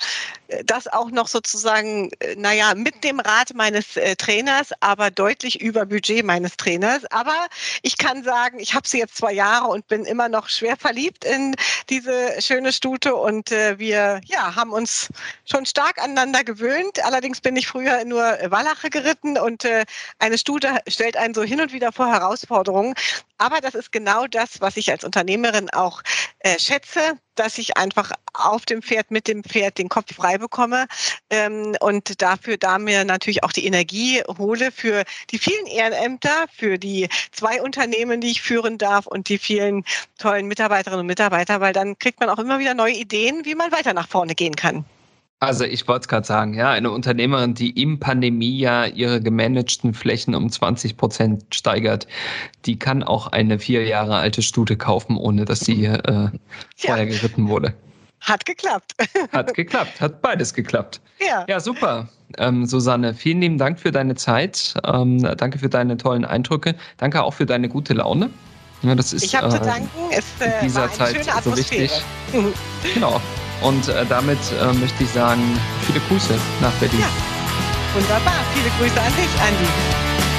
Das 0.66 0.88
auch 0.88 1.12
noch 1.12 1.28
sozusagen, 1.28 2.10
äh, 2.20 2.36
naja, 2.36 2.74
mit 2.74 3.04
dem 3.04 3.20
Rat 3.20 3.54
meines 3.54 3.98
äh, 3.98 4.16
Trainers, 4.16 4.70
aber 4.80 5.12
deutlich 5.12 5.62
über 5.62 5.86
Budget 5.86 6.26
meines 6.26 6.56
Trainers. 6.56 7.04
Aber 7.12 7.36
ich 7.82 7.98
kann 7.98 8.24
sagen, 8.24 8.60
ich 8.60 8.74
habe 8.74 8.88
sie 8.88 9.00
jetzt 9.00 9.18
zwei 9.18 9.34
Jahre 9.34 9.68
und 9.68 9.88
bin 9.88 10.06
immer 10.06 10.30
noch 10.30 10.48
schwer 10.48 10.78
verliebt 10.78 11.26
in 11.26 11.56
diese 11.90 12.42
schöne 12.42 12.72
Stute 12.72 13.16
und 13.16 13.52
äh, 13.52 13.78
wir 13.78 14.22
ja, 14.26 14.56
haben 14.56 14.72
uns 14.72 15.10
schon 15.46 15.66
stark 15.66 16.02
aneinander 16.02 16.44
gewöhnt. 16.44 17.04
Allerdings 17.04 17.42
bin 17.42 17.58
ich 17.58 17.68
früher 17.68 18.06
nur 18.06 18.24
Wallache 18.24 18.90
geritten 18.90 19.38
und 19.38 19.66
äh, 19.66 19.86
eine 20.20 20.38
Stute 20.38 20.80
stellt 20.88 21.18
einen 21.18 21.34
so 21.34 21.44
hin 21.44 21.60
und 21.60 21.74
wieder 21.74 21.92
vor 21.92 22.08
Herausforderungen. 22.08 22.94
Aber 23.38 23.60
das 23.60 23.76
ist 23.76 23.92
genau 23.92 24.28
das, 24.28 24.62
was 24.62 24.78
ich 24.78 24.92
als 24.92 25.04
Unternehmerin 25.04 25.70
auch 25.72 26.04
äh, 26.40 26.60
schätze, 26.60 27.18
dass 27.42 27.58
ich 27.58 27.76
einfach 27.76 28.12
auf 28.34 28.66
dem 28.66 28.84
Pferd, 28.84 29.10
mit 29.10 29.28
dem 29.28 29.44
Pferd 29.44 29.80
den 29.80 29.90
Kopf 29.90 30.14
frei 30.14 30.38
bekomme 30.38 30.86
ähm, 31.32 31.76
und 31.80 32.22
dafür 32.22 32.58
da 32.58 32.78
mir 32.78 33.04
natürlich 33.04 33.44
auch 33.44 33.52
die 33.52 33.66
Energie 33.66 34.22
hole 34.38 34.72
für 34.72 35.04
die 35.32 35.40
vielen 35.40 35.66
Ehrenämter, 35.66 36.46
für 36.56 36.78
die 36.78 37.10
zwei 37.32 37.60
Unternehmen, 37.64 38.22
die 38.22 38.30
ich 38.30 38.44
führen 38.44 38.78
darf 38.78 39.08
und 39.08 39.28
die 39.28 39.40
vielen 39.40 39.84
tollen 40.20 40.46
Mitarbeiterinnen 40.46 41.02
und 41.02 41.08
Mitarbeiter, 41.08 41.62
weil 41.62 41.74
dann 41.74 41.98
kriegt 41.98 42.20
man 42.20 42.30
auch 42.30 42.38
immer 42.38 42.60
wieder 42.60 42.76
neue 42.76 42.94
Ideen, 42.94 43.44
wie 43.44 43.56
man 43.56 43.72
weiter 43.72 43.96
nach 43.96 44.08
vorne 44.08 44.36
gehen 44.36 44.56
kann. 44.56 44.86
Also 45.42 45.64
ich 45.64 45.88
wollte 45.88 46.02
es 46.02 46.08
gerade 46.08 46.28
sagen, 46.28 46.54
ja, 46.54 46.70
eine 46.70 46.92
Unternehmerin, 46.92 47.56
die 47.56 47.72
im 47.72 48.00
Pandemiejahr 48.00 48.90
ihre 48.90 49.20
gemanagten 49.20 49.96
Flächen 49.96 50.36
um 50.36 50.52
20 50.52 50.98
Prozent 50.98 51.44
steigert, 51.56 52.06
die 52.66 52.78
kann 52.78 53.02
auch 53.02 53.26
eine 53.26 53.58
vier 53.58 53.84
Jahre 53.86 54.18
alte 54.18 54.44
Stute 54.44 54.78
kaufen, 54.78 55.18
ohne 55.18 55.46
dass 55.46 55.62
sie 55.62 55.86
äh, 55.86 56.30
vorher 56.78 57.06
ja. 57.06 57.06
geritten 57.06 57.48
wurde. 57.48 57.74
Hat 58.20 58.46
geklappt. 58.46 58.94
Hat 59.32 59.56
geklappt, 59.56 60.00
hat 60.00 60.22
beides 60.22 60.54
geklappt. 60.54 61.02
Ja. 61.20 61.44
Ja, 61.50 61.60
super. 61.60 62.08
Ähm, 62.38 62.68
Susanne, 62.68 63.16
vielen 63.16 63.42
lieben 63.42 63.58
Dank 63.58 63.80
für 63.80 63.92
deine 63.92 64.14
Zeit. 64.14 64.76
Ähm, 64.86 65.28
danke 65.38 65.58
für 65.58 65.70
deine 65.70 65.98
tollen 65.98 66.24
Eindrücke. 66.24 66.76
Danke 66.98 67.24
auch 67.24 67.34
für 67.34 67.48
deine 67.48 67.68
gute 67.68 67.96
Laune. 67.96 68.30
Ja, 68.84 68.94
das 68.94 69.12
ist, 69.12 69.24
ich 69.24 69.36
habe 69.36 69.48
äh, 69.48 69.58
zu 69.58 69.60
danken. 69.60 69.90
Es 70.12 70.26
äh, 70.40 70.60
in 70.60 70.68
dieser 70.68 70.92
Zeit 70.92 71.26
so 71.44 71.58
wichtig. 71.58 71.92
genau. 72.94 73.20
Und 73.62 73.88
äh, 73.88 74.06
damit 74.08 74.40
äh, 74.60 74.74
möchte 74.74 75.04
ich 75.04 75.10
sagen, 75.10 75.42
viele 75.86 76.00
Grüße 76.02 76.34
nach 76.62 76.72
Berlin. 76.74 77.00
Ja, 77.00 77.10
wunderbar. 77.94 78.44
Viele 78.54 78.70
Grüße 78.78 79.00
an 79.00 79.14
dich, 79.14 79.42
Andi. 79.42 80.31